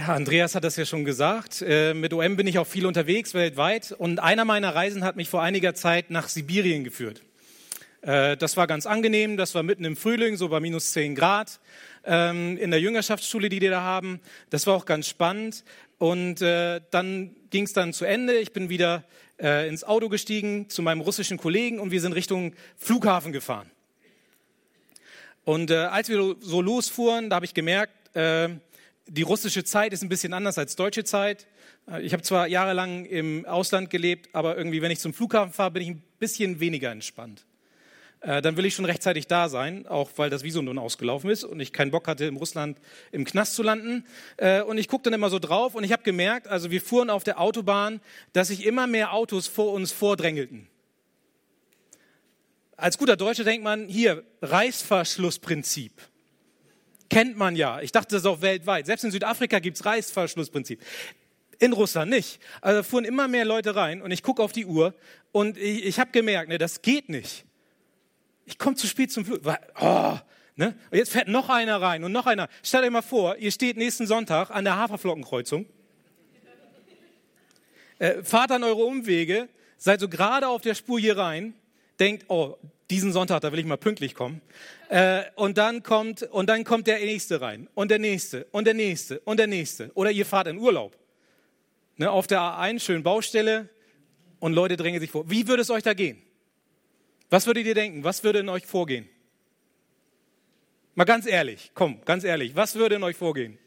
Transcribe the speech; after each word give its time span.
Ja, 0.00 0.14
Andreas 0.14 0.54
hat 0.54 0.64
das 0.64 0.76
ja 0.76 0.86
schon 0.86 1.04
gesagt. 1.04 1.60
Äh, 1.60 1.92
mit 1.92 2.14
OM 2.14 2.36
bin 2.36 2.46
ich 2.46 2.58
auch 2.58 2.66
viel 2.66 2.86
unterwegs 2.86 3.34
weltweit 3.34 3.92
und 3.92 4.18
einer 4.18 4.46
meiner 4.46 4.74
Reisen 4.74 5.04
hat 5.04 5.16
mich 5.16 5.28
vor 5.28 5.42
einiger 5.42 5.74
Zeit 5.74 6.08
nach 6.10 6.30
Sibirien 6.30 6.84
geführt. 6.84 7.20
Äh, 8.00 8.38
das 8.38 8.56
war 8.56 8.66
ganz 8.66 8.86
angenehm, 8.86 9.36
das 9.36 9.54
war 9.54 9.62
mitten 9.62 9.84
im 9.84 9.96
Frühling, 9.96 10.38
so 10.38 10.48
bei 10.48 10.58
minus 10.58 10.92
10 10.92 11.14
Grad 11.14 11.60
ähm, 12.06 12.56
in 12.56 12.70
der 12.70 12.80
Jüngerschaftsschule, 12.80 13.50
die 13.50 13.58
die 13.58 13.68
da 13.68 13.82
haben. 13.82 14.20
Das 14.48 14.66
war 14.66 14.74
auch 14.74 14.86
ganz 14.86 15.06
spannend 15.06 15.64
und 15.98 16.40
äh, 16.40 16.80
dann 16.90 17.36
ging 17.50 17.64
es 17.64 17.74
dann 17.74 17.92
zu 17.92 18.06
Ende. 18.06 18.38
Ich 18.38 18.54
bin 18.54 18.70
wieder 18.70 19.04
ins 19.38 19.84
Auto 19.84 20.10
gestiegen 20.10 20.68
zu 20.68 20.82
meinem 20.82 21.00
russischen 21.00 21.38
Kollegen 21.38 21.78
und 21.78 21.90
wir 21.90 22.02
sind 22.02 22.12
Richtung 22.12 22.52
Flughafen 22.76 23.32
gefahren. 23.32 23.70
Und 25.44 25.70
als 25.70 26.10
wir 26.10 26.36
so 26.40 26.60
losfuhren, 26.60 27.30
da 27.30 27.36
habe 27.36 27.46
ich 27.46 27.54
gemerkt, 27.54 27.94
die 29.10 29.22
russische 29.22 29.64
Zeit 29.64 29.92
ist 29.92 30.02
ein 30.02 30.08
bisschen 30.08 30.32
anders 30.32 30.56
als 30.56 30.76
deutsche 30.76 31.02
Zeit. 31.04 31.46
Äh, 31.90 32.02
ich 32.02 32.12
habe 32.12 32.22
zwar 32.22 32.46
jahrelang 32.46 33.04
im 33.04 33.44
Ausland 33.44 33.90
gelebt, 33.90 34.28
aber 34.32 34.56
irgendwie, 34.56 34.82
wenn 34.82 34.90
ich 34.90 35.00
zum 35.00 35.12
Flughafen 35.12 35.52
fahre, 35.52 35.72
bin 35.72 35.82
ich 35.82 35.88
ein 35.88 36.02
bisschen 36.18 36.60
weniger 36.60 36.92
entspannt. 36.92 37.44
Äh, 38.20 38.40
dann 38.40 38.56
will 38.56 38.66
ich 38.66 38.74
schon 38.74 38.84
rechtzeitig 38.84 39.26
da 39.26 39.48
sein, 39.48 39.86
auch 39.88 40.10
weil 40.16 40.30
das 40.30 40.44
Visum 40.44 40.66
nun 40.66 40.78
ausgelaufen 40.78 41.28
ist 41.28 41.42
und 41.42 41.58
ich 41.58 41.72
keinen 41.72 41.90
Bock 41.90 42.06
hatte, 42.06 42.26
in 42.26 42.36
Russland 42.36 42.78
im 43.10 43.24
Knast 43.24 43.54
zu 43.54 43.64
landen. 43.64 44.04
Äh, 44.36 44.62
und 44.62 44.78
ich 44.78 44.86
gucke 44.86 45.02
dann 45.04 45.12
immer 45.12 45.30
so 45.30 45.40
drauf 45.40 45.74
und 45.74 45.82
ich 45.82 45.92
habe 45.92 46.04
gemerkt, 46.04 46.46
also 46.46 46.70
wir 46.70 46.80
fuhren 46.80 47.10
auf 47.10 47.24
der 47.24 47.40
Autobahn, 47.40 48.00
dass 48.32 48.48
sich 48.48 48.64
immer 48.64 48.86
mehr 48.86 49.12
Autos 49.12 49.48
vor 49.48 49.72
uns 49.72 49.90
vordrängelten. 49.90 50.68
Als 52.76 52.96
guter 52.96 53.16
Deutscher 53.16 53.44
denkt 53.44 53.64
man, 53.64 53.88
hier, 53.88 54.22
Reißverschlussprinzip 54.40 55.92
kennt 57.10 57.36
man 57.36 57.56
ja. 57.56 57.80
Ich 57.80 57.92
dachte, 57.92 58.14
das 58.14 58.22
ist 58.22 58.26
auch 58.26 58.40
weltweit. 58.40 58.86
Selbst 58.86 59.04
in 59.04 59.10
Südafrika 59.10 59.58
gibt 59.58 59.76
es 59.76 59.84
Reißverschlussprinzip. 59.84 60.80
In 61.58 61.74
Russland 61.74 62.10
nicht. 62.10 62.40
Also 62.62 62.82
fuhren 62.82 63.04
immer 63.04 63.28
mehr 63.28 63.44
Leute 63.44 63.76
rein 63.76 64.00
und 64.00 64.10
ich 64.12 64.22
gucke 64.22 64.42
auf 64.42 64.52
die 64.52 64.64
Uhr 64.64 64.94
und 65.32 65.58
ich, 65.58 65.84
ich 65.84 66.00
habe 66.00 66.10
gemerkt, 66.10 66.48
ne, 66.48 66.56
das 66.56 66.80
geht 66.80 67.10
nicht. 67.10 67.44
Ich 68.46 68.58
komme 68.58 68.76
zu 68.76 68.86
spät 68.86 69.12
zum 69.12 69.26
Flug. 69.26 69.40
Oh, 69.80 70.18
ne? 70.56 70.74
Und 70.90 70.98
jetzt 70.98 71.12
fährt 71.12 71.28
noch 71.28 71.50
einer 71.50 71.82
rein 71.82 72.02
und 72.02 72.12
noch 72.12 72.26
einer. 72.26 72.48
Stellt 72.62 72.84
euch 72.84 72.90
mal 72.90 73.02
vor, 73.02 73.36
ihr 73.36 73.52
steht 73.52 73.76
nächsten 73.76 74.06
Sonntag 74.06 74.50
an 74.50 74.64
der 74.64 74.76
Haferflockenkreuzung, 74.76 75.66
äh, 77.98 78.22
fahrt 78.22 78.52
an 78.52 78.64
eure 78.64 78.82
Umwege, 78.84 79.48
seid 79.76 80.00
so 80.00 80.08
gerade 80.08 80.48
auf 80.48 80.62
der 80.62 80.74
Spur 80.74 80.98
hier 80.98 81.18
rein, 81.18 81.54
denkt, 81.98 82.24
oh, 82.28 82.56
diesen 82.90 83.12
Sonntag, 83.12 83.40
da 83.40 83.52
will 83.52 83.58
ich 83.58 83.66
mal 83.66 83.76
pünktlich 83.76 84.14
kommen. 84.14 84.40
Äh, 84.88 85.22
und, 85.36 85.56
dann 85.58 85.82
kommt, 85.82 86.22
und 86.24 86.48
dann 86.48 86.64
kommt 86.64 86.86
der 86.86 86.98
Nächste 86.98 87.40
rein 87.40 87.68
und 87.74 87.90
der 87.90 87.98
Nächste 87.98 88.46
und 88.50 88.66
der 88.66 88.74
Nächste 88.74 89.20
und 89.20 89.38
der 89.38 89.46
Nächste. 89.46 89.90
Oder 89.94 90.10
ihr 90.10 90.26
fahrt 90.26 90.48
in 90.48 90.58
Urlaub. 90.58 90.96
Ne, 91.96 92.10
auf 92.10 92.26
der 92.26 92.40
A1, 92.40 92.80
schön 92.80 93.02
Baustelle 93.02 93.68
und 94.40 94.52
Leute 94.52 94.76
drängen 94.76 95.00
sich 95.00 95.10
vor. 95.10 95.30
Wie 95.30 95.46
würde 95.46 95.62
es 95.62 95.70
euch 95.70 95.82
da 95.82 95.94
gehen? 95.94 96.20
Was 97.30 97.46
würdet 97.46 97.66
ihr 97.66 97.74
denken? 97.74 98.02
Was 98.04 98.24
würde 98.24 98.40
in 98.40 98.48
euch 98.48 98.66
vorgehen? 98.66 99.08
Mal 100.94 101.04
ganz 101.04 101.26
ehrlich, 101.26 101.70
komm, 101.74 102.04
ganz 102.04 102.24
ehrlich, 102.24 102.56
was 102.56 102.74
würde 102.74 102.96
in 102.96 103.02
euch 103.02 103.16
vorgehen? 103.16 103.58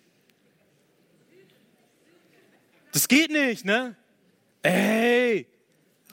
Das 2.91 3.07
geht 3.07 3.31
nicht, 3.31 3.65
ne? 3.65 3.95
Ey, 4.61 5.47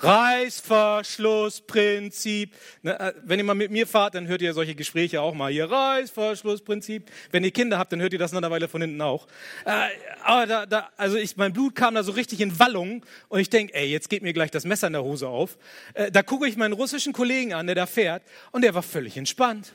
Reißverschlussprinzip. 0.02 2.54
Äh, 2.82 3.12
wenn 3.22 3.38
ihr 3.38 3.44
mal 3.44 3.54
mit 3.54 3.70
mir 3.70 3.86
fahrt, 3.86 4.14
dann 4.14 4.26
hört 4.26 4.42
ihr 4.42 4.54
solche 4.54 4.74
Gespräche 4.74 5.20
auch 5.20 5.34
mal 5.34 5.52
hier. 5.52 5.70
Reißverschlussprinzip. 5.70 7.10
Wenn 7.30 7.44
ihr 7.44 7.50
Kinder 7.50 7.78
habt, 7.78 7.92
dann 7.92 8.00
hört 8.00 8.12
ihr 8.12 8.18
das 8.18 8.32
nach 8.32 8.38
einer 8.38 8.50
Weile 8.50 8.68
von 8.68 8.80
hinten 8.80 9.00
auch. 9.00 9.26
Äh, 9.64 9.88
aber 10.24 10.46
da, 10.46 10.66
da, 10.66 10.90
also 10.96 11.16
ich, 11.16 11.36
mein 11.36 11.52
Blut 11.52 11.74
kam 11.74 11.94
da 11.94 12.02
so 12.02 12.12
richtig 12.12 12.40
in 12.40 12.58
Wallung 12.58 13.04
und 13.28 13.40
ich 13.40 13.50
denke, 13.50 13.74
ey, 13.74 13.88
jetzt 13.88 14.08
geht 14.08 14.22
mir 14.22 14.32
gleich 14.32 14.50
das 14.50 14.64
Messer 14.64 14.86
in 14.86 14.94
der 14.94 15.04
Hose 15.04 15.28
auf. 15.28 15.58
Äh, 15.94 16.10
da 16.10 16.22
gucke 16.22 16.48
ich 16.48 16.56
meinen 16.56 16.72
russischen 16.72 17.12
Kollegen 17.12 17.52
an, 17.52 17.66
der 17.66 17.74
da 17.74 17.86
fährt 17.86 18.22
und 18.52 18.62
der 18.62 18.74
war 18.74 18.82
völlig 18.82 19.16
entspannt. 19.16 19.74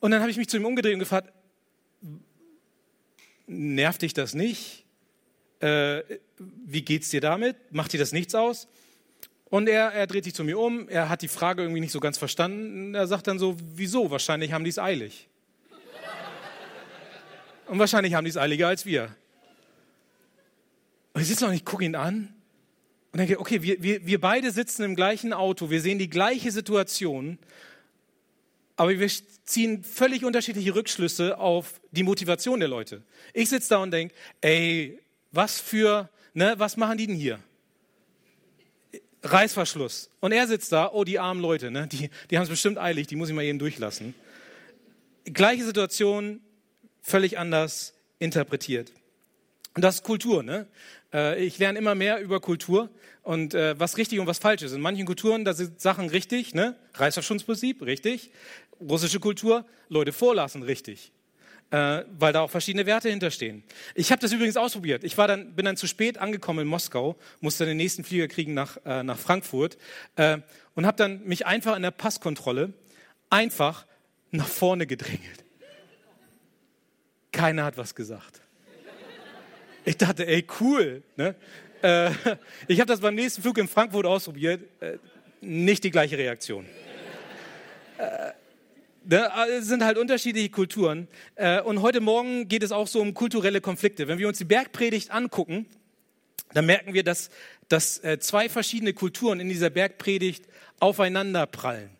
Und 0.00 0.12
dann 0.12 0.20
habe 0.20 0.30
ich 0.30 0.36
mich 0.36 0.48
zu 0.48 0.56
ihm 0.56 0.64
umgedreht 0.64 0.94
und 0.94 1.00
gefragt, 1.00 1.32
nervt 3.46 4.02
dich 4.02 4.14
das 4.14 4.34
nicht? 4.34 4.84
Äh, 5.60 6.02
wie 6.38 6.82
geht's 6.82 7.08
dir 7.10 7.20
damit? 7.20 7.56
Macht 7.70 7.92
dir 7.92 7.98
das 7.98 8.12
nichts 8.12 8.34
aus? 8.34 8.68
Und 9.50 9.68
er, 9.68 9.92
er 9.92 10.06
dreht 10.06 10.24
sich 10.24 10.34
zu 10.34 10.44
mir 10.44 10.58
um, 10.58 10.88
er 10.88 11.08
hat 11.08 11.22
die 11.22 11.28
Frage 11.28 11.62
irgendwie 11.62 11.80
nicht 11.80 11.92
so 11.92 12.00
ganz 12.00 12.18
verstanden. 12.18 12.94
Er 12.94 13.06
sagt 13.06 13.26
dann 13.26 13.38
so, 13.38 13.56
wieso? 13.74 14.10
Wahrscheinlich 14.10 14.52
haben 14.52 14.64
die 14.64 14.70
es 14.70 14.78
eilig. 14.78 15.28
Und 17.66 17.78
wahrscheinlich 17.78 18.14
haben 18.14 18.24
die 18.24 18.30
es 18.30 18.36
eiliger 18.36 18.68
als 18.68 18.86
wir. 18.86 19.14
Und 21.12 21.22
ich 21.22 21.28
sitze 21.28 21.44
noch 21.44 21.50
und 21.50 21.56
ich 21.56 21.64
gucke 21.64 21.84
ihn 21.84 21.94
an 21.94 22.34
und 23.12 23.18
denke, 23.18 23.40
okay, 23.40 23.62
wir, 23.62 23.82
wir, 23.82 24.06
wir 24.06 24.20
beide 24.20 24.50
sitzen 24.50 24.84
im 24.84 24.94
gleichen 24.94 25.32
Auto, 25.32 25.70
wir 25.70 25.80
sehen 25.80 25.98
die 25.98 26.10
gleiche 26.10 26.50
Situation, 26.50 27.38
aber 28.76 28.98
wir 28.98 29.10
ziehen 29.44 29.82
völlig 29.82 30.24
unterschiedliche 30.24 30.74
Rückschlüsse 30.74 31.38
auf 31.38 31.80
die 31.90 32.04
Motivation 32.04 32.60
der 32.60 32.68
Leute. 32.68 33.02
Ich 33.34 33.48
sitze 33.48 33.70
da 33.70 33.78
und 33.78 33.90
denke, 33.90 34.14
ey, 34.40 35.00
was 35.32 35.60
für, 35.60 36.08
ne, 36.34 36.54
was 36.58 36.76
machen 36.76 36.98
die 36.98 37.06
denn 37.06 37.16
hier? 37.16 37.38
Reißverschluss. 39.22 40.10
Und 40.20 40.32
er 40.32 40.46
sitzt 40.46 40.72
da, 40.72 40.90
oh, 40.92 41.04
die 41.04 41.18
armen 41.18 41.40
Leute, 41.40 41.70
ne, 41.70 41.86
die, 41.86 42.10
die 42.30 42.36
haben 42.36 42.44
es 42.44 42.48
bestimmt 42.48 42.78
eilig, 42.78 43.06
die 43.06 43.16
muss 43.16 43.28
ich 43.28 43.34
mal 43.34 43.44
eben 43.44 43.58
durchlassen. 43.58 44.14
Gleiche 45.24 45.64
Situation, 45.64 46.40
völlig 47.02 47.38
anders 47.38 47.94
interpretiert. 48.18 48.92
Und 49.74 49.82
das 49.82 49.96
ist 49.96 50.02
Kultur, 50.02 50.42
ne? 50.42 50.66
Äh, 51.12 51.44
ich 51.44 51.58
lerne 51.58 51.78
immer 51.78 51.94
mehr 51.94 52.20
über 52.20 52.40
Kultur 52.40 52.90
und 53.22 53.54
äh, 53.54 53.78
was 53.78 53.96
richtig 53.96 54.18
und 54.18 54.26
was 54.26 54.38
falsch 54.38 54.62
ist. 54.62 54.72
In 54.72 54.80
manchen 54.80 55.06
Kulturen, 55.06 55.44
da 55.44 55.52
sind 55.52 55.80
Sachen 55.80 56.08
richtig, 56.08 56.54
ne? 56.54 56.76
Reißverschlussprinzip, 56.94 57.82
richtig. 57.82 58.30
Russische 58.80 59.20
Kultur, 59.20 59.66
Leute 59.88 60.12
vorlassen, 60.12 60.62
richtig 60.62 61.12
äh, 61.70 62.04
weil 62.18 62.32
da 62.32 62.40
auch 62.40 62.50
verschiedene 62.50 62.86
Werte 62.86 63.10
hinterstehen. 63.10 63.62
Ich 63.94 64.10
habe 64.10 64.20
das 64.20 64.32
übrigens 64.32 64.56
ausprobiert. 64.56 65.04
Ich 65.04 65.18
war 65.18 65.28
dann, 65.28 65.54
bin 65.54 65.64
dann 65.64 65.76
zu 65.76 65.86
spät 65.86 66.18
angekommen 66.18 66.60
in 66.60 66.66
Moskau, 66.66 67.16
musste 67.40 67.66
den 67.66 67.76
nächsten 67.76 68.04
Flieger 68.04 68.28
kriegen 68.28 68.54
nach, 68.54 68.78
äh, 68.86 69.02
nach 69.02 69.18
Frankfurt 69.18 69.76
äh, 70.16 70.38
und 70.74 70.86
habe 70.86 70.96
dann 70.96 71.24
mich 71.24 71.46
einfach 71.46 71.76
in 71.76 71.82
der 71.82 71.90
Passkontrolle 71.90 72.72
einfach 73.30 73.86
nach 74.30 74.48
vorne 74.48 74.86
gedrängelt. 74.86 75.44
Keiner 77.32 77.64
hat 77.64 77.76
was 77.76 77.94
gesagt. 77.94 78.40
Ich 79.84 79.96
dachte, 79.96 80.26
ey, 80.26 80.46
cool. 80.60 81.02
Ne? 81.16 81.34
Äh, 81.82 82.10
ich 82.68 82.80
habe 82.80 82.88
das 82.88 83.00
beim 83.00 83.14
nächsten 83.14 83.42
Flug 83.42 83.58
in 83.58 83.68
Frankfurt 83.68 84.06
ausprobiert. 84.06 84.62
Äh, 84.80 84.98
nicht 85.40 85.84
die 85.84 85.90
gleiche 85.90 86.18
Reaktion. 86.18 86.66
Äh, 87.98 88.32
es 89.10 89.66
sind 89.66 89.84
halt 89.84 89.96
unterschiedliche 89.96 90.50
Kulturen. 90.50 91.08
Äh, 91.34 91.62
und 91.62 91.80
heute 91.80 92.00
Morgen 92.00 92.48
geht 92.48 92.62
es 92.62 92.72
auch 92.72 92.86
so 92.86 93.00
um 93.00 93.14
kulturelle 93.14 93.60
Konflikte. 93.60 94.08
Wenn 94.08 94.18
wir 94.18 94.28
uns 94.28 94.38
die 94.38 94.44
Bergpredigt 94.44 95.10
angucken, 95.10 95.66
dann 96.52 96.66
merken 96.66 96.94
wir, 96.94 97.02
dass, 97.02 97.30
dass 97.68 98.02
äh, 98.04 98.18
zwei 98.18 98.48
verschiedene 98.48 98.92
Kulturen 98.92 99.40
in 99.40 99.48
dieser 99.48 99.70
Bergpredigt 99.70 100.44
aufeinander 100.80 101.46
prallen. 101.46 101.90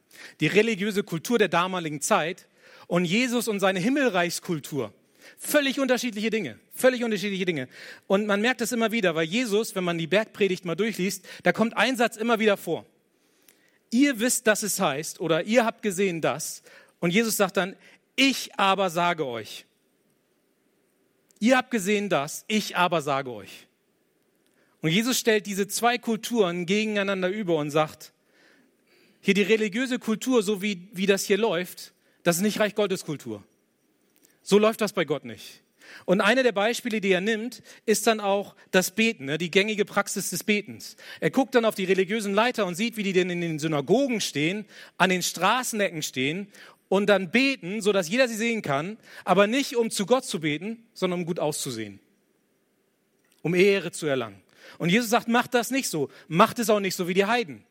Die 0.40 0.46
religiöse 0.46 1.02
Kultur 1.02 1.38
der 1.38 1.48
damaligen 1.48 2.00
Zeit 2.00 2.46
und 2.86 3.04
Jesus 3.04 3.48
und 3.48 3.60
seine 3.60 3.78
Himmelreichskultur. 3.78 4.92
Völlig 5.38 5.78
unterschiedliche 5.78 6.30
Dinge, 6.30 6.58
völlig 6.74 7.04
unterschiedliche 7.04 7.44
Dinge. 7.44 7.68
Und 8.06 8.26
man 8.26 8.40
merkt 8.40 8.60
das 8.60 8.72
immer 8.72 8.92
wieder, 8.92 9.14
weil 9.14 9.26
Jesus, 9.26 9.74
wenn 9.74 9.84
man 9.84 9.98
die 9.98 10.06
Bergpredigt 10.06 10.64
mal 10.64 10.74
durchliest, 10.74 11.24
da 11.42 11.52
kommt 11.52 11.76
ein 11.76 11.96
Satz 11.96 12.16
immer 12.16 12.38
wieder 12.38 12.56
vor. 12.56 12.84
Ihr 13.90 14.20
wisst, 14.20 14.46
dass 14.46 14.62
es 14.62 14.80
heißt, 14.80 15.20
oder 15.20 15.44
ihr 15.44 15.64
habt 15.64 15.82
gesehen 15.82 16.20
das, 16.20 16.62
und 17.00 17.10
Jesus 17.10 17.36
sagt 17.36 17.56
dann, 17.56 17.76
ich 18.16 18.58
aber 18.58 18.90
sage 18.90 19.26
euch. 19.26 19.64
Ihr 21.40 21.56
habt 21.56 21.70
gesehen 21.70 22.08
das, 22.08 22.44
ich 22.48 22.76
aber 22.76 23.00
sage 23.02 23.30
euch. 23.30 23.68
Und 24.80 24.90
Jesus 24.90 25.18
stellt 25.18 25.46
diese 25.46 25.68
zwei 25.68 25.98
Kulturen 25.98 26.66
gegeneinander 26.66 27.28
über 27.28 27.56
und 27.56 27.70
sagt, 27.70 28.12
hier 29.20 29.34
die 29.34 29.42
religiöse 29.42 29.98
Kultur, 29.98 30.42
so 30.42 30.62
wie, 30.62 30.88
wie 30.92 31.06
das 31.06 31.24
hier 31.24 31.38
läuft, 31.38 31.92
das 32.22 32.36
ist 32.36 32.42
nicht 32.42 32.60
Reich 32.60 32.74
Gottes 32.74 33.04
Kultur. 33.04 33.42
So 34.42 34.58
läuft 34.58 34.80
das 34.80 34.92
bei 34.92 35.04
Gott 35.04 35.24
nicht. 35.24 35.62
Und 36.04 36.20
eine 36.20 36.42
der 36.42 36.52
Beispiele, 36.52 37.00
die 37.00 37.10
er 37.10 37.20
nimmt, 37.20 37.62
ist 37.86 38.06
dann 38.06 38.20
auch 38.20 38.54
das 38.70 38.90
Beten, 38.90 39.24
ne, 39.24 39.38
die 39.38 39.50
gängige 39.50 39.84
Praxis 39.84 40.30
des 40.30 40.44
Betens. 40.44 40.96
Er 41.20 41.30
guckt 41.30 41.54
dann 41.54 41.64
auf 41.64 41.74
die 41.74 41.84
religiösen 41.84 42.34
Leiter 42.34 42.66
und 42.66 42.74
sieht, 42.74 42.96
wie 42.96 43.02
die 43.02 43.12
denn 43.12 43.30
in 43.30 43.40
den 43.40 43.58
Synagogen 43.58 44.20
stehen, 44.20 44.66
an 44.98 45.10
den 45.10 45.22
Straßenecken 45.22 46.02
stehen 46.02 46.48
und 46.88 47.06
dann 47.06 47.30
beten, 47.30 47.80
sodass 47.80 48.08
jeder 48.08 48.28
sie 48.28 48.36
sehen 48.36 48.62
kann, 48.62 48.98
aber 49.24 49.46
nicht 49.46 49.76
um 49.76 49.90
zu 49.90 50.06
Gott 50.06 50.24
zu 50.24 50.40
beten, 50.40 50.86
sondern 50.94 51.20
um 51.20 51.26
gut 51.26 51.38
auszusehen, 51.38 52.00
um 53.42 53.54
Ehre 53.54 53.92
zu 53.92 54.06
erlangen. 54.06 54.40
Und 54.78 54.90
Jesus 54.90 55.10
sagt, 55.10 55.28
macht 55.28 55.54
das 55.54 55.70
nicht 55.70 55.88
so, 55.88 56.10
macht 56.28 56.58
es 56.58 56.70
auch 56.70 56.80
nicht 56.80 56.94
so 56.94 57.08
wie 57.08 57.14
die 57.14 57.24
Heiden. 57.24 57.64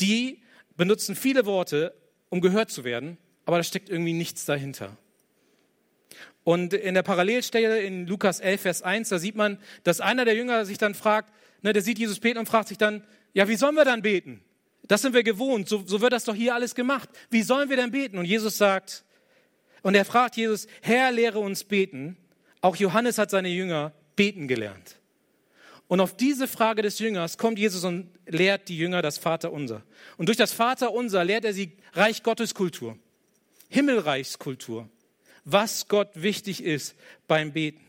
Die 0.00 0.42
benutzen 0.76 1.16
viele 1.16 1.46
Worte, 1.46 1.94
um 2.28 2.40
gehört 2.40 2.70
zu 2.70 2.84
werden, 2.84 3.18
aber 3.44 3.56
da 3.56 3.62
steckt 3.62 3.88
irgendwie 3.88 4.12
nichts 4.12 4.44
dahinter. 4.44 4.96
Und 6.44 6.72
in 6.72 6.94
der 6.94 7.02
Parallelstelle 7.02 7.80
in 7.80 8.06
Lukas 8.06 8.40
11, 8.40 8.60
Vers 8.60 8.82
1, 8.82 9.10
da 9.10 9.18
sieht 9.18 9.36
man, 9.36 9.58
dass 9.84 10.00
einer 10.00 10.24
der 10.24 10.34
Jünger 10.34 10.64
sich 10.64 10.78
dann 10.78 10.94
fragt, 10.94 11.32
ne, 11.62 11.72
der 11.72 11.82
sieht 11.82 11.98
Jesus 11.98 12.20
beten 12.20 12.38
und 12.38 12.48
fragt 12.48 12.68
sich 12.68 12.78
dann, 12.78 13.04
ja, 13.34 13.48
wie 13.48 13.56
sollen 13.56 13.74
wir 13.74 13.84
dann 13.84 14.02
beten? 14.02 14.42
Das 14.88 15.02
sind 15.02 15.14
wir 15.14 15.22
gewohnt, 15.22 15.68
so, 15.68 15.82
so 15.86 16.00
wird 16.00 16.12
das 16.12 16.24
doch 16.24 16.34
hier 16.34 16.54
alles 16.54 16.74
gemacht. 16.74 17.08
Wie 17.30 17.42
sollen 17.42 17.68
wir 17.68 17.76
denn 17.76 17.90
beten? 17.90 18.18
Und 18.18 18.24
Jesus 18.24 18.56
sagt, 18.56 19.04
und 19.82 19.94
er 19.94 20.04
fragt 20.04 20.36
Jesus, 20.36 20.66
Herr, 20.80 21.12
lehre 21.12 21.38
uns 21.38 21.64
beten. 21.64 22.16
Auch 22.60 22.74
Johannes 22.76 23.18
hat 23.18 23.30
seine 23.30 23.48
Jünger 23.48 23.92
beten 24.16 24.48
gelernt. 24.48 24.96
Und 25.86 26.00
auf 26.00 26.16
diese 26.16 26.48
Frage 26.48 26.82
des 26.82 26.98
Jüngers 26.98 27.38
kommt 27.38 27.58
Jesus 27.58 27.84
und 27.84 28.10
lehrt 28.26 28.68
die 28.68 28.76
Jünger 28.76 29.00
das 29.00 29.18
Vaterunser. 29.18 29.82
Und 30.16 30.26
durch 30.26 30.36
das 30.36 30.52
Vaterunser 30.52 31.24
lehrt 31.24 31.44
er 31.44 31.54
sie 31.54 31.72
Reich 31.94 32.22
Gottes 32.22 32.54
Kultur, 32.54 32.98
Himmelreichskultur, 33.70 34.88
was 35.44 35.88
Gott 35.88 36.10
wichtig 36.14 36.62
ist 36.62 36.94
beim 37.26 37.52
Beten. 37.52 37.87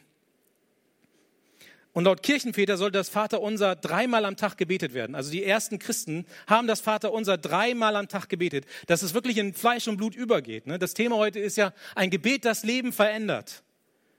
Und 1.91 2.03
laut 2.03 2.21
Kirchenväter 2.21 2.77
sollte 2.77 2.99
das 2.99 3.09
Vaterunser 3.09 3.75
dreimal 3.75 4.25
am 4.25 4.37
Tag 4.37 4.57
gebetet 4.57 4.93
werden. 4.93 5.15
Also 5.15 5.31
die 5.31 5.43
ersten 5.43 5.79
Christen 5.79 6.25
haben 6.45 6.67
das 6.67 6.81
Vaterunser 6.81 7.37
dreimal 7.37 7.95
am 7.95 8.07
Tag 8.07 8.29
gebetet, 8.29 8.65
dass 8.87 9.01
es 9.01 9.13
wirklich 9.13 9.37
in 9.37 9.53
Fleisch 9.53 9.87
und 9.87 9.97
Blut 9.97 10.15
übergeht. 10.15 10.67
Ne? 10.67 10.77
Das 10.77 10.93
Thema 10.93 11.15
heute 11.15 11.39
ist 11.39 11.57
ja 11.57 11.73
ein 11.95 12.11
Gebet, 12.11 12.45
das 12.45 12.63
Leben 12.63 12.93
verändert. 12.93 13.63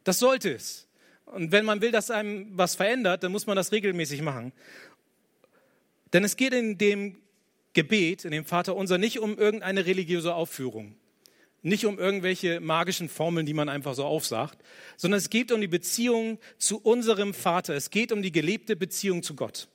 Das 0.03 0.19
sollte 0.19 0.53
es. 0.53 0.89
Und 1.27 1.53
wenn 1.53 1.65
man 1.65 1.81
will, 1.81 1.93
dass 1.93 2.11
einem 2.11 2.49
was 2.59 2.75
verändert, 2.75 3.23
dann 3.23 3.31
muss 3.31 3.47
man 3.47 3.55
das 3.55 3.71
regelmäßig 3.71 4.21
machen. 4.21 4.53
Denn 6.13 6.25
es 6.25 6.37
geht 6.37 6.53
in 6.53 6.77
dem 6.77 7.19
Gebet, 7.73 8.25
in 8.25 8.33
dem 8.33 8.45
Vaterunser, 8.45 8.99
nicht 8.99 9.21
um 9.21 9.39
irgendeine 9.39 9.87
religiöse 9.87 10.35
Aufführung 10.35 10.97
nicht 11.63 11.85
um 11.87 11.99
irgendwelche 11.99 12.61
magischen 12.61 13.09
Formeln, 13.09 13.47
die 13.47 13.55
man 13.55 13.69
einfach 13.69 13.95
so 13.95 14.05
aufsagt, 14.05 14.59
sondern 14.97 15.19
es 15.19 15.31
geht 15.31 15.53
um 15.53 15.61
die 15.61 15.69
Beziehung 15.69 16.39
zu 16.59 16.79
unserem 16.81 17.35
Vater. 17.35 17.75
Es 17.75 17.91
geht 17.91 18.13
um 18.13 18.23
die 18.23 18.33
gelebte 18.33 18.77
Beziehung 18.77 19.23
zu 19.23 19.35
Gott. 19.35 19.69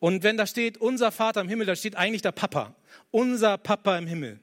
Und 0.00 0.24
wenn 0.24 0.36
da 0.36 0.48
steht, 0.48 0.78
unser 0.78 1.12
Vater 1.12 1.40
im 1.40 1.48
Himmel, 1.48 1.66
da 1.66 1.76
steht 1.76 1.94
eigentlich 1.94 2.22
der 2.22 2.32
Papa. 2.32 2.74
Unser 3.12 3.56
Papa 3.56 3.96
im 3.98 4.08
Himmel. 4.08 4.40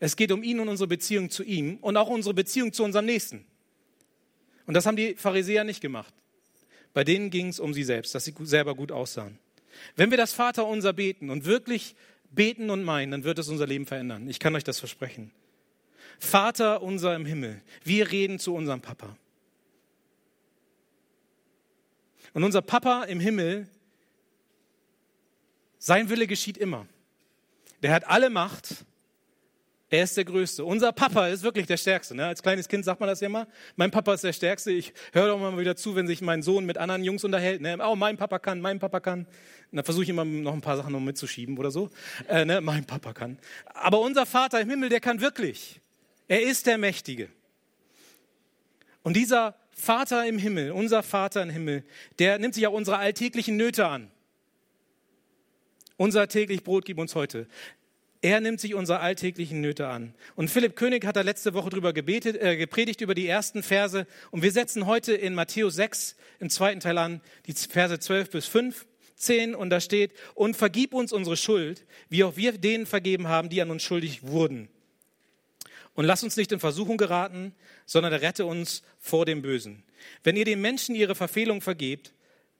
Es 0.00 0.16
geht 0.16 0.32
um 0.32 0.42
ihn 0.42 0.58
und 0.58 0.68
unsere 0.68 0.88
Beziehung 0.88 1.30
zu 1.30 1.44
ihm 1.44 1.76
und 1.76 1.96
auch 1.96 2.08
unsere 2.08 2.34
Beziehung 2.34 2.72
zu 2.72 2.82
unserem 2.82 3.06
Nächsten. 3.06 3.44
Und 4.66 4.74
das 4.74 4.86
haben 4.86 4.96
die 4.96 5.14
Pharisäer 5.14 5.62
nicht 5.62 5.80
gemacht. 5.80 6.12
Bei 6.94 7.04
denen 7.04 7.30
ging 7.30 7.48
es 7.48 7.60
um 7.60 7.74
sie 7.74 7.84
selbst, 7.84 8.14
dass 8.14 8.24
sie 8.24 8.34
selber 8.40 8.74
gut 8.74 8.90
aussahen. 8.90 9.38
Wenn 9.94 10.10
wir 10.10 10.18
das 10.18 10.32
Vater 10.32 10.66
unser 10.66 10.92
beten 10.92 11.30
und 11.30 11.44
wirklich 11.44 11.94
beten 12.30 12.70
und 12.70 12.84
meinen, 12.84 13.10
dann 13.10 13.24
wird 13.24 13.38
es 13.38 13.48
unser 13.48 13.66
Leben 13.66 13.86
verändern. 13.86 14.28
Ich 14.28 14.38
kann 14.38 14.54
euch 14.54 14.64
das 14.64 14.78
versprechen. 14.78 15.32
Vater 16.18 16.82
unser 16.82 17.14
im 17.14 17.26
Himmel, 17.26 17.62
wir 17.84 18.10
reden 18.10 18.38
zu 18.38 18.54
unserem 18.54 18.80
Papa. 18.80 19.16
Und 22.34 22.44
unser 22.44 22.62
Papa 22.62 23.04
im 23.04 23.20
Himmel, 23.20 23.68
sein 25.78 26.10
Wille 26.10 26.26
geschieht 26.26 26.58
immer. 26.58 26.86
Der 27.82 27.92
hat 27.92 28.06
alle 28.08 28.30
Macht 28.30 28.84
er 29.90 30.04
ist 30.04 30.18
der 30.18 30.24
Größte. 30.26 30.66
Unser 30.66 30.92
Papa 30.92 31.28
ist 31.28 31.42
wirklich 31.42 31.66
der 31.66 31.78
Stärkste. 31.78 32.14
Ne? 32.14 32.26
Als 32.26 32.42
kleines 32.42 32.68
Kind 32.68 32.84
sagt 32.84 33.00
man 33.00 33.08
das 33.08 33.20
ja 33.20 33.26
immer. 33.26 33.46
Mein 33.74 33.90
Papa 33.90 34.12
ist 34.12 34.22
der 34.22 34.34
Stärkste. 34.34 34.70
Ich 34.70 34.92
höre 35.12 35.28
doch 35.28 35.38
mal 35.38 35.56
wieder 35.56 35.76
zu, 35.76 35.96
wenn 35.96 36.06
sich 36.06 36.20
mein 36.20 36.42
Sohn 36.42 36.66
mit 36.66 36.76
anderen 36.76 37.02
Jungs 37.04 37.24
unterhält. 37.24 37.62
Ne? 37.62 37.78
Oh, 37.82 37.96
mein 37.96 38.18
Papa 38.18 38.38
kann, 38.38 38.60
mein 38.60 38.80
Papa 38.80 39.00
kann. 39.00 39.26
Und 39.70 39.76
dann 39.76 39.84
versuche 39.84 40.04
ich 40.04 40.08
immer 40.08 40.24
noch 40.24 40.54
ein 40.54 40.62
paar 40.62 40.76
Sachen 40.76 40.92
noch 40.92 41.00
mitzuschieben 41.00 41.58
oder 41.58 41.70
so. 41.70 41.90
Äh, 42.28 42.44
ne? 42.44 42.60
Mein 42.60 42.84
Papa 42.86 43.12
kann. 43.12 43.38
Aber 43.66 44.00
unser 44.00 44.24
Vater 44.24 44.60
im 44.60 44.70
Himmel, 44.70 44.88
der 44.88 45.00
kann 45.00 45.20
wirklich. 45.20 45.80
Er 46.26 46.42
ist 46.42 46.66
der 46.66 46.78
Mächtige. 46.78 47.28
Und 49.02 49.14
dieser 49.14 49.56
Vater 49.70 50.26
im 50.26 50.38
Himmel, 50.38 50.72
unser 50.72 51.02
Vater 51.02 51.42
im 51.42 51.50
Himmel, 51.50 51.84
der 52.18 52.38
nimmt 52.38 52.54
sich 52.54 52.66
auch 52.66 52.72
unsere 52.72 52.98
alltäglichen 52.98 53.56
Nöte 53.56 53.86
an. 53.86 54.10
Unser 55.96 56.28
täglich 56.28 56.64
Brot 56.64 56.84
gib 56.84 56.98
uns 56.98 57.14
heute. 57.14 57.46
Er 58.20 58.40
nimmt 58.40 58.60
sich 58.60 58.74
unsere 58.74 59.00
alltäglichen 59.00 59.60
Nöte 59.60 59.86
an. 59.88 60.14
Und 60.34 60.50
Philipp 60.50 60.76
König 60.76 61.04
hat 61.04 61.16
da 61.16 61.20
letzte 61.20 61.54
Woche 61.54 61.70
drüber 61.70 61.92
gebetet, 61.92 62.36
äh, 62.40 62.56
gepredigt 62.56 63.00
über 63.00 63.14
die 63.14 63.28
ersten 63.28 63.62
Verse. 63.62 64.06
Und 64.30 64.42
wir 64.42 64.50
setzen 64.50 64.86
heute 64.86 65.14
in 65.14 65.34
Matthäus 65.34 65.76
6 65.76 66.16
im 66.40 66.50
zweiten 66.50 66.80
Teil 66.80 66.98
an, 66.98 67.20
die 67.46 67.52
Verse 67.52 67.98
12 67.98 68.30
bis 68.30 68.46
15. 69.18 69.54
Und 69.54 69.70
da 69.70 69.80
steht, 69.80 70.12
und 70.34 70.56
vergib 70.56 70.94
uns 70.94 71.12
unsere 71.12 71.36
Schuld, 71.36 71.84
wie 72.08 72.24
auch 72.24 72.36
wir 72.36 72.52
denen 72.52 72.86
vergeben 72.86 73.28
haben, 73.28 73.48
die 73.48 73.60
an 73.60 73.70
uns 73.70 73.82
schuldig 73.82 74.22
wurden. 74.26 74.68
Und 75.94 76.04
lass 76.04 76.22
uns 76.22 76.36
nicht 76.36 76.52
in 76.52 76.60
Versuchung 76.60 76.96
geraten, 76.96 77.52
sondern 77.84 78.12
rette 78.12 78.46
uns 78.46 78.82
vor 79.00 79.26
dem 79.26 79.42
Bösen. 79.42 79.82
Wenn 80.22 80.36
ihr 80.36 80.44
den 80.44 80.60
Menschen 80.60 80.94
ihre 80.94 81.16
Verfehlung 81.16 81.60
vergebt, 81.60 82.12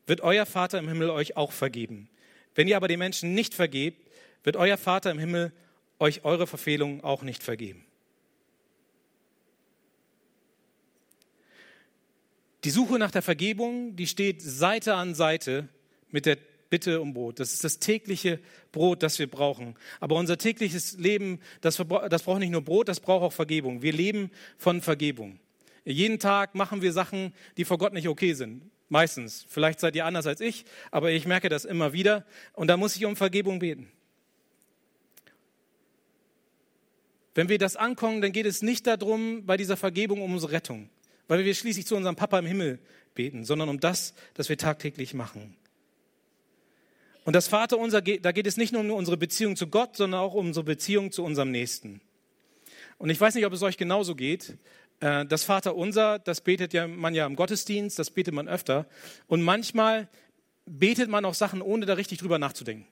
wird 0.06 0.22
euer 0.22 0.46
Vater 0.46 0.78
im 0.78 0.88
Himmel 0.88 1.10
euch 1.10 1.37
auch 1.37 1.52
vergeben. 1.52 2.08
Wenn 2.55 2.66
ihr 2.66 2.76
aber 2.76 2.88
den 2.88 2.99
Menschen 2.99 3.34
nicht 3.34 3.54
vergebt, 3.54 4.11
wird 4.43 4.56
euer 4.56 4.76
Vater 4.76 5.11
im 5.12 5.19
Himmel 5.19 5.52
euch 6.00 6.25
eure 6.25 6.46
Verfehlungen 6.46 7.02
auch 7.02 7.22
nicht 7.22 7.43
vergeben. 7.43 7.84
Die 12.64 12.70
Suche 12.70 12.99
nach 12.99 13.12
der 13.12 13.22
Vergebung, 13.22 13.94
die 13.94 14.08
steht 14.08 14.43
Seite 14.43 14.94
an 14.94 15.14
Seite 15.14 15.69
mit 16.10 16.26
der 16.26 16.38
Bitte 16.70 17.00
um 17.00 17.14
Brot. 17.14 17.40
Das 17.40 17.55
ist 17.55 17.64
das 17.64 17.78
tägliche 17.78 18.40
Brot, 18.72 19.02
das 19.02 19.19
wir 19.19 19.26
brauchen. 19.26 19.75
Aber 20.00 20.16
unser 20.16 20.37
tägliches 20.37 20.99
Leben, 20.99 21.40
das, 21.62 21.76
das 22.10 22.22
braucht 22.22 22.40
nicht 22.40 22.50
nur 22.50 22.62
Brot, 22.62 22.88
das 22.88 23.00
braucht 23.00 23.22
auch 23.22 23.32
Vergebung. 23.32 23.81
Wir 23.81 23.93
leben 23.93 24.31
von 24.58 24.82
Vergebung. 24.82 25.38
Jeden 25.84 26.19
Tag 26.19 26.55
machen 26.55 26.82
wir 26.82 26.93
Sachen, 26.93 27.32
die 27.56 27.64
vor 27.64 27.78
Gott 27.78 27.94
nicht 27.94 28.08
okay 28.08 28.34
sind. 28.34 28.62
Meistens. 28.90 29.46
Vielleicht 29.49 29.81
seid 29.81 29.96
ihr 29.96 30.05
anders 30.05 30.26
als 30.26 30.40
ich, 30.40 30.64
aber 30.90 31.10
ich 31.10 31.26
merke 31.26 31.49
das 31.49 31.64
immer 31.64 31.93
wieder. 31.93 32.26
Und 32.52 32.69
da 32.69 32.76
muss 32.76 32.96
ich 32.96 33.04
um 33.06 33.16
Vergebung 33.16 33.58
beten. 33.61 33.90
Wenn 37.34 37.49
wir 37.49 37.58
das 37.58 37.76
ankommen, 37.76 38.20
dann 38.20 38.32
geht 38.32 38.46
es 38.46 38.62
nicht 38.62 38.87
darum, 38.87 39.46
bei 39.46 39.56
dieser 39.56 39.76
Vergebung 39.76 40.22
um 40.22 40.32
unsere 40.32 40.52
Rettung, 40.52 40.90
weil 41.28 41.44
wir 41.44 41.54
schließlich 41.54 41.87
zu 41.87 41.94
unserem 41.96 42.16
Papa 42.16 42.38
im 42.38 42.46
Himmel 42.46 42.78
beten, 43.14 43.44
sondern 43.44 43.69
um 43.69 43.81
das, 43.81 44.12
das 44.34 44.49
wir 44.49 44.58
tagtäglich 44.58 45.14
machen. 45.14 45.56
Und 47.28 47.34
das 47.34 47.46
Vaterunser, 47.46 48.00
da 48.00 48.32
geht 48.32 48.46
es 48.46 48.56
nicht 48.56 48.72
nur 48.72 48.80
um 48.80 48.90
unsere 48.90 49.19
Beziehung 49.19 49.54
zu 49.54 49.66
Gott, 49.66 49.96
sondern 49.96 50.19
auch 50.19 50.32
um 50.32 50.46
unsere 50.46 50.64
Beziehung 50.64 51.12
zu 51.12 51.22
unserem 51.22 51.50
Nächsten. 51.50 52.00
Und 52.96 53.10
ich 53.10 53.20
weiß 53.20 53.34
nicht, 53.34 53.44
ob 53.44 53.52
es 53.52 53.62
euch 53.62 53.76
genauso 53.76 54.14
geht. 54.14 54.56
Äh, 55.00 55.26
das 55.26 55.44
Vaterunser, 55.44 56.20
das 56.20 56.40
betet 56.40 56.73
man 56.88 57.14
ja 57.14 57.26
im 57.26 57.37
Gottesdienst, 57.37 57.99
das 57.99 58.11
betet 58.11 58.32
man 58.32 58.49
öfter. 58.49 58.87
Und 59.26 59.42
manchmal 59.42 60.08
betet 60.64 61.11
man 61.11 61.26
auch 61.26 61.35
Sachen, 61.35 61.61
ohne 61.61 61.85
da 61.85 61.92
richtig 61.92 62.16
drüber 62.16 62.38
nachzudenken. 62.38 62.87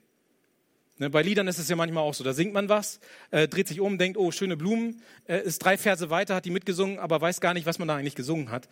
Ne, 0.99 1.09
bei 1.09 1.23
Liedern 1.23 1.47
ist 1.47 1.57
es 1.57 1.67
ja 1.67 1.75
manchmal 1.75 2.03
auch 2.03 2.13
so. 2.13 2.23
Da 2.23 2.33
singt 2.33 2.53
man 2.53 2.69
was, 2.69 2.99
äh, 3.31 3.47
dreht 3.47 3.67
sich 3.67 3.79
um, 3.79 3.97
denkt, 3.97 4.19
oh, 4.19 4.29
schöne 4.29 4.55
Blumen, 4.55 5.01
äh, 5.25 5.41
ist 5.41 5.65
drei 5.65 5.79
Verse 5.79 6.11
weiter, 6.11 6.35
hat 6.35 6.45
die 6.45 6.51
mitgesungen, 6.51 6.99
aber 6.99 7.19
weiß 7.19 7.41
gar 7.41 7.55
nicht, 7.55 7.65
was 7.65 7.79
man 7.79 7.87
da 7.87 7.95
eigentlich 7.95 8.13
gesungen 8.13 8.51
hat. 8.51 8.69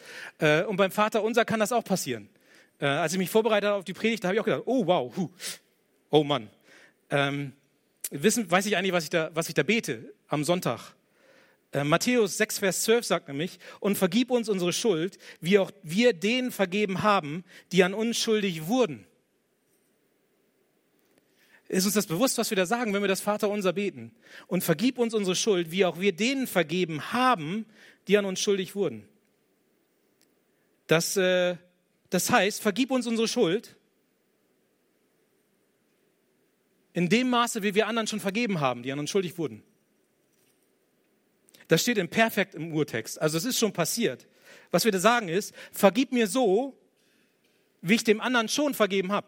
Und 0.68 0.78
beim 0.78 0.92
Vater 0.92 1.24
unser 1.24 1.44
kann 1.44 1.60
das 1.60 1.72
auch 1.72 1.84
passieren. 1.84 2.30
Äh, 2.80 2.86
als 2.86 3.14
ich 3.14 3.20
mich 3.20 3.30
vorbereitet 3.30 3.68
habe 3.68 3.78
auf 3.78 3.86
die 3.86 3.94
Predigt, 3.94 4.24
da 4.24 4.30
habe 4.30 4.36
ich 4.36 4.42
auch 4.42 4.46
gedacht, 4.46 4.64
oh, 4.66 4.86
wow, 4.86 5.16
hu, 5.16 5.30
oh 6.10 6.24
Mann. 6.24 6.50
Ähm, 7.10 7.54
wissen, 8.12 8.50
weiß 8.50 8.66
ich 8.66 8.76
eigentlich, 8.78 8.94
was 8.94 9.06
ich 9.06 9.10
da, 9.10 9.32
was 9.34 9.48
ich 9.48 9.54
da 9.54 9.64
bete 9.64 10.14
am 10.28 10.44
Sonntag? 10.44 10.96
Äh, 11.72 11.84
Matthäus 11.84 12.38
6, 12.38 12.60
Vers 12.60 12.84
12 12.84 13.06
sagt 13.06 13.28
nämlich, 13.28 13.60
und 13.80 13.98
vergib 13.98 14.32
uns 14.32 14.50
unsere 14.50 14.74
Schuld, 14.74 15.18
wie 15.42 15.60
auch 15.60 15.72
wir 15.84 16.14
denen 16.14 16.52
vergeben 16.52 17.04
haben, 17.04 17.44
die 17.72 17.84
an 17.84 17.94
uns 17.94 18.18
schuldig 18.18 18.68
wurden. 18.68 19.06
Ist 21.68 21.86
uns 21.86 21.96
das 21.96 22.06
bewusst, 22.06 22.38
was 22.38 22.52
wir 22.52 22.56
da 22.56 22.66
sagen, 22.66 22.94
wenn 22.94 23.02
wir 23.02 23.08
das 23.08 23.22
Vater 23.22 23.50
unser 23.50 23.74
beten? 23.74 24.12
Und 24.48 24.64
vergib 24.64 25.00
uns 25.00 25.14
unsere 25.14 25.36
Schuld, 25.36 25.72
wie 25.72 25.86
auch 25.86 26.00
wir 26.00 26.12
denen 26.12 26.46
vergeben 26.46 27.12
haben, 27.12 27.66
die 28.08 28.18
an 28.18 28.26
uns 28.26 28.40
schuldig 28.40 28.76
wurden. 28.76 29.08
Das, 30.88 31.18
äh, 31.18 31.58
das 32.16 32.32
heißt, 32.32 32.62
vergib 32.62 32.92
uns 32.92 33.08
unsere 33.08 33.28
Schuld 33.28 33.76
in 36.94 37.10
dem 37.10 37.30
Maße, 37.30 37.62
wie 37.62 37.76
wir 37.76 37.88
anderen 37.88 38.08
schon 38.08 38.22
vergeben 38.22 38.62
haben, 38.62 38.84
die 38.84 38.94
an 38.94 39.00
uns 39.00 39.10
schuldig 39.10 39.38
wurden. 39.38 39.64
Das 41.68 41.82
steht 41.82 41.98
im 41.98 42.08
Perfekt 42.08 42.56
im 42.56 42.74
Urtext. 42.74 43.22
Also 43.22 43.38
es 43.38 43.44
ist 43.44 43.60
schon 43.60 43.74
passiert. 43.74 44.28
Was 44.72 44.86
wir 44.86 44.94
da 44.94 45.00
sagen 45.00 45.28
ist, 45.28 45.54
vergib 45.74 46.14
mir 46.14 46.28
so, 46.28 46.80
wie 47.82 47.96
ich 47.96 48.06
dem 48.06 48.22
anderen 48.22 48.48
schon 48.48 48.74
vergeben 48.74 49.12
habe. 49.12 49.28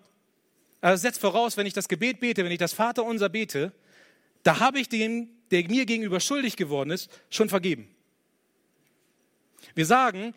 Also 0.79 1.01
setzt 1.01 1.19
voraus, 1.19 1.57
wenn 1.57 1.67
ich 1.67 1.73
das 1.73 1.89
Gebet 1.89 2.21
bete, 2.21 2.45
wenn 2.45 2.53
ich 2.53 2.57
das 2.57 2.71
Vaterunser 2.71 3.27
bete, 3.27 3.73
da 4.43 4.61
habe 4.61 4.79
ich 4.79 4.87
dem, 4.87 5.27
der 5.51 5.67
mir 5.67 5.85
gegenüber 5.85 6.21
schuldig 6.21 6.55
geworden 6.55 6.91
ist, 6.91 7.11
schon 7.29 7.49
vergeben. 7.49 7.93
Wir 9.75 9.85
sagen, 9.85 10.33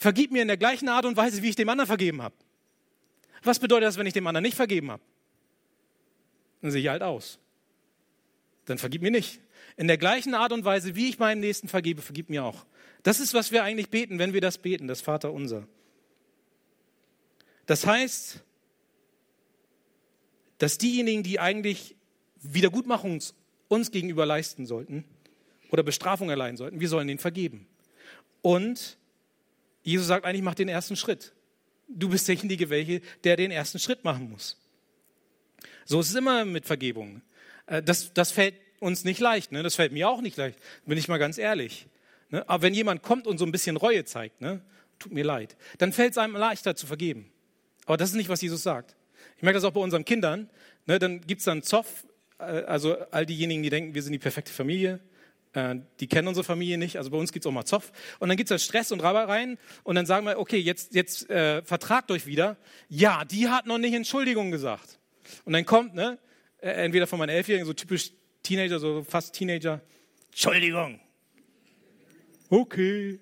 vergib 0.00 0.32
mir 0.32 0.40
in 0.40 0.48
der 0.48 0.56
gleichen 0.56 0.88
Art 0.88 1.04
und 1.04 1.16
Weise, 1.16 1.42
wie 1.42 1.50
ich 1.50 1.56
dem 1.56 1.68
anderen 1.68 1.86
vergeben 1.86 2.22
habe. 2.22 2.34
Was 3.42 3.58
bedeutet 3.58 3.86
das, 3.86 3.98
wenn 3.98 4.06
ich 4.06 4.14
dem 4.14 4.26
anderen 4.26 4.42
nicht 4.42 4.56
vergeben 4.56 4.90
habe? 4.90 5.02
Dann 6.62 6.70
sehe 6.70 6.80
ich 6.80 6.88
halt 6.88 7.02
aus. 7.02 7.38
Dann 8.64 8.78
vergib 8.78 9.02
mir 9.02 9.10
nicht. 9.10 9.40
In 9.76 9.88
der 9.88 9.98
gleichen 9.98 10.34
Art 10.34 10.52
und 10.52 10.64
Weise, 10.64 10.96
wie 10.96 11.10
ich 11.10 11.18
meinem 11.18 11.40
Nächsten 11.40 11.68
vergebe, 11.68 12.00
vergib 12.00 12.30
mir 12.30 12.44
auch. 12.44 12.64
Das 13.02 13.20
ist, 13.20 13.34
was 13.34 13.52
wir 13.52 13.62
eigentlich 13.62 13.90
beten, 13.90 14.18
wenn 14.18 14.32
wir 14.32 14.40
das 14.40 14.58
beten, 14.58 14.88
das 14.88 15.02
Vater 15.02 15.32
unser. 15.32 15.68
Das 17.66 17.86
heißt, 17.86 18.42
dass 20.58 20.78
diejenigen, 20.78 21.22
die 21.22 21.40
eigentlich 21.40 21.94
Wiedergutmachung 22.40 23.22
uns 23.68 23.90
gegenüber 23.90 24.24
leisten 24.24 24.64
sollten 24.64 25.04
oder 25.70 25.82
Bestrafung 25.82 26.30
erleiden 26.30 26.56
sollten, 26.56 26.80
wir 26.80 26.88
sollen 26.88 27.06
denen 27.06 27.18
vergeben. 27.18 27.66
Und 28.42 28.98
Jesus 29.82 30.06
sagt 30.06 30.24
eigentlich, 30.24 30.42
mach 30.42 30.54
den 30.54 30.68
ersten 30.68 30.96
Schritt. 30.96 31.32
Du 31.88 32.08
bist 32.08 32.28
derjenige, 32.28 32.70
welche, 32.70 33.00
der 33.24 33.36
den 33.36 33.50
ersten 33.50 33.78
Schritt 33.78 34.04
machen 34.04 34.30
muss. 34.30 34.56
So 35.84 36.00
ist 36.00 36.10
es 36.10 36.14
immer 36.14 36.44
mit 36.44 36.66
Vergebung. 36.66 37.22
Äh, 37.66 37.82
das, 37.82 38.12
das 38.14 38.30
fällt 38.30 38.54
uns 38.78 39.04
nicht 39.04 39.20
leicht. 39.20 39.52
Ne? 39.52 39.62
Das 39.62 39.76
fällt 39.76 39.92
mir 39.92 40.08
auch 40.08 40.20
nicht 40.20 40.36
leicht, 40.36 40.58
bin 40.86 40.98
ich 40.98 41.08
mal 41.08 41.18
ganz 41.18 41.38
ehrlich. 41.38 41.86
Ne? 42.30 42.48
Aber 42.48 42.62
wenn 42.62 42.74
jemand 42.74 43.02
kommt 43.02 43.26
und 43.26 43.38
so 43.38 43.44
ein 43.44 43.52
bisschen 43.52 43.76
Reue 43.76 44.04
zeigt, 44.04 44.40
ne? 44.40 44.60
tut 44.98 45.12
mir 45.12 45.24
leid, 45.24 45.56
dann 45.78 45.92
fällt 45.92 46.12
es 46.12 46.18
einem 46.18 46.36
leichter 46.36 46.76
zu 46.76 46.86
vergeben. 46.86 47.30
Aber 47.86 47.96
das 47.96 48.10
ist 48.10 48.16
nicht, 48.16 48.28
was 48.28 48.40
Jesus 48.40 48.62
sagt. 48.62 48.96
Ich 49.36 49.42
merke 49.42 49.56
das 49.56 49.64
auch 49.64 49.72
bei 49.72 49.80
unseren 49.80 50.04
Kindern. 50.04 50.48
Ne? 50.86 50.98
Dann 50.98 51.20
gibt 51.22 51.40
es 51.40 51.44
dann 51.44 51.62
Zoff, 51.62 52.06
äh, 52.38 52.42
also 52.42 52.96
all 53.10 53.26
diejenigen, 53.26 53.62
die 53.62 53.70
denken, 53.70 53.94
wir 53.94 54.02
sind 54.02 54.12
die 54.12 54.18
perfekte 54.18 54.52
Familie, 54.52 55.00
die 55.54 56.06
kennen 56.06 56.28
unsere 56.28 56.44
Familie 56.44 56.78
nicht, 56.78 56.96
also 56.96 57.10
bei 57.10 57.16
uns 57.16 57.32
gibt 57.32 57.44
es 57.44 57.48
auch 57.48 57.52
mal 57.52 57.64
Zoff. 57.64 57.92
Und 58.20 58.28
dann 58.28 58.36
gibt 58.36 58.50
es 58.50 58.64
Stress 58.64 58.92
und 58.92 59.00
Reibereien 59.00 59.58
und 59.82 59.96
dann 59.96 60.06
sagen 60.06 60.24
wir, 60.26 60.38
okay, 60.38 60.58
jetzt, 60.58 60.94
jetzt 60.94 61.28
äh, 61.28 61.62
vertragt 61.62 62.10
euch 62.12 62.26
wieder. 62.26 62.56
Ja, 62.88 63.24
die 63.24 63.48
hat 63.48 63.66
noch 63.66 63.78
nicht 63.78 63.94
Entschuldigung 63.94 64.52
gesagt. 64.52 65.00
Und 65.44 65.52
dann 65.52 65.64
kommt, 65.64 65.94
ne, 65.94 66.18
äh, 66.58 66.70
entweder 66.70 67.06
von 67.06 67.18
meinen 67.18 67.30
Elfjährigen, 67.30 67.66
so 67.66 67.72
typisch 67.72 68.12
Teenager, 68.42 68.78
so 68.78 69.02
fast 69.02 69.34
Teenager, 69.34 69.80
Entschuldigung. 70.30 71.00
Okay. 72.48 73.18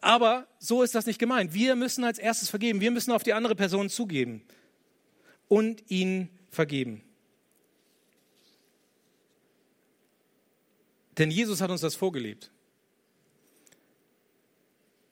Aber 0.00 0.46
so 0.58 0.82
ist 0.82 0.94
das 0.94 1.04
nicht 1.04 1.18
gemeint. 1.18 1.52
Wir 1.52 1.76
müssen 1.76 2.04
als 2.04 2.18
erstes 2.18 2.48
vergeben. 2.48 2.80
Wir 2.80 2.90
müssen 2.90 3.12
auf 3.12 3.22
die 3.22 3.34
andere 3.34 3.54
Person 3.54 3.90
zugeben 3.90 4.42
und 5.48 5.90
ihn 5.90 6.30
vergeben. 6.48 7.02
Denn 11.20 11.30
Jesus 11.30 11.60
hat 11.60 11.70
uns 11.70 11.82
das 11.82 11.94
vorgelebt. 11.94 12.50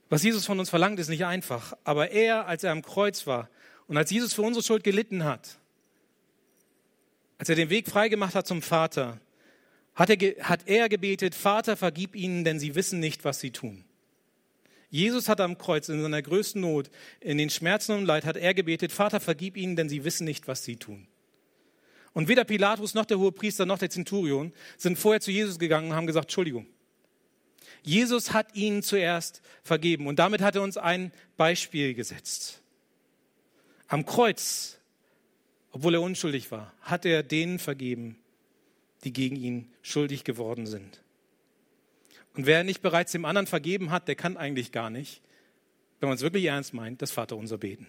Was 0.09 0.23
Jesus 0.23 0.47
von 0.47 0.59
uns 0.59 0.71
verlangt, 0.71 0.99
ist 0.99 1.11
nicht 1.11 1.27
einfach. 1.27 1.77
Aber 1.85 2.11
er, 2.11 2.47
als 2.47 2.65
er 2.65 2.73
am 2.73 2.81
Kreuz 2.81 3.27
war 3.27 3.51
und 3.89 3.99
als 3.99 4.11
Jesus 4.11 4.33
für 4.33 4.41
unsere 4.41 4.65
Schuld 4.65 4.85
gelitten 4.85 5.25
hat, 5.25 5.59
als 7.37 7.51
er 7.51 7.57
den 7.57 7.69
Weg 7.69 7.89
freigemacht 7.89 8.35
hat 8.35 8.47
zum 8.47 8.63
Vater, 8.63 9.21
hat 9.95 10.09
er, 10.09 10.49
hat 10.49 10.67
er 10.67 10.89
gebetet, 10.89 11.35
Vater, 11.35 11.77
vergib 11.77 12.17
ihnen, 12.17 12.43
denn 12.43 12.59
sie 12.59 12.75
wissen 12.75 13.01
nicht, 13.01 13.27
was 13.27 13.41
sie 13.41 13.51
tun. 13.51 13.85
Jesus 14.89 15.29
hat 15.29 15.43
am 15.43 15.59
Kreuz 15.59 15.91
in 15.91 16.01
seiner 16.01 16.23
größten 16.23 16.63
Not, 16.63 16.91
in 17.21 17.37
den 17.37 17.51
Schmerzen 17.51 17.93
und 17.93 18.07
Leid, 18.07 18.25
hat 18.25 18.39
er 18.39 18.55
gebetet, 18.55 18.93
Vater, 18.93 19.21
vergib 19.21 19.59
ihnen, 19.59 19.77
denn 19.77 19.91
sie 19.91 20.05
wissen 20.05 20.25
nicht, 20.25 20.49
was 20.49 20.65
sie 20.65 20.77
tun. 20.77 21.07
Und 22.19 22.27
weder 22.27 22.43
Pilatus 22.43 22.95
noch 22.95 23.05
der 23.05 23.21
Hohepriester 23.21 23.65
noch 23.65 23.79
der 23.79 23.91
Zenturion 23.91 24.53
sind 24.77 24.99
vorher 24.99 25.21
zu 25.21 25.31
Jesus 25.31 25.57
gegangen 25.57 25.91
und 25.91 25.95
haben 25.95 26.09
gesagt, 26.09 26.25
Entschuldigung. 26.25 26.67
Jesus 27.85 28.33
hat 28.33 28.57
ihnen 28.57 28.83
zuerst 28.83 29.41
vergeben 29.63 30.09
und 30.09 30.19
damit 30.19 30.41
hat 30.41 30.57
er 30.57 30.63
uns 30.63 30.77
ein 30.77 31.13
Beispiel 31.37 31.95
gesetzt. 31.95 32.61
Am 33.87 34.05
Kreuz, 34.05 34.81
obwohl 35.71 35.95
er 35.95 36.03
unschuldig 36.03 36.51
war, 36.51 36.75
hat 36.81 37.05
er 37.05 37.23
denen 37.23 37.61
vergeben, 37.61 38.19
die 39.05 39.13
gegen 39.13 39.37
ihn 39.37 39.73
schuldig 39.83 40.25
geworden 40.25 40.67
sind. 40.67 41.05
Und 42.35 42.47
wer 42.47 42.65
nicht 42.65 42.83
bereits 42.83 43.13
dem 43.13 43.27
anderen 43.27 43.47
vergeben 43.47 43.93
hat, 43.93 44.09
der 44.09 44.17
kann 44.17 44.37
eigentlich 44.37 44.73
gar 44.73 44.91
nicht, 44.91 45.23
wenn 46.01 46.09
man 46.09 46.17
es 46.17 46.23
wirklich 46.23 46.47
ernst 46.47 46.75
meint, 46.75 47.01
das 47.01 47.13
Vaterunser 47.13 47.59
beten. 47.59 47.87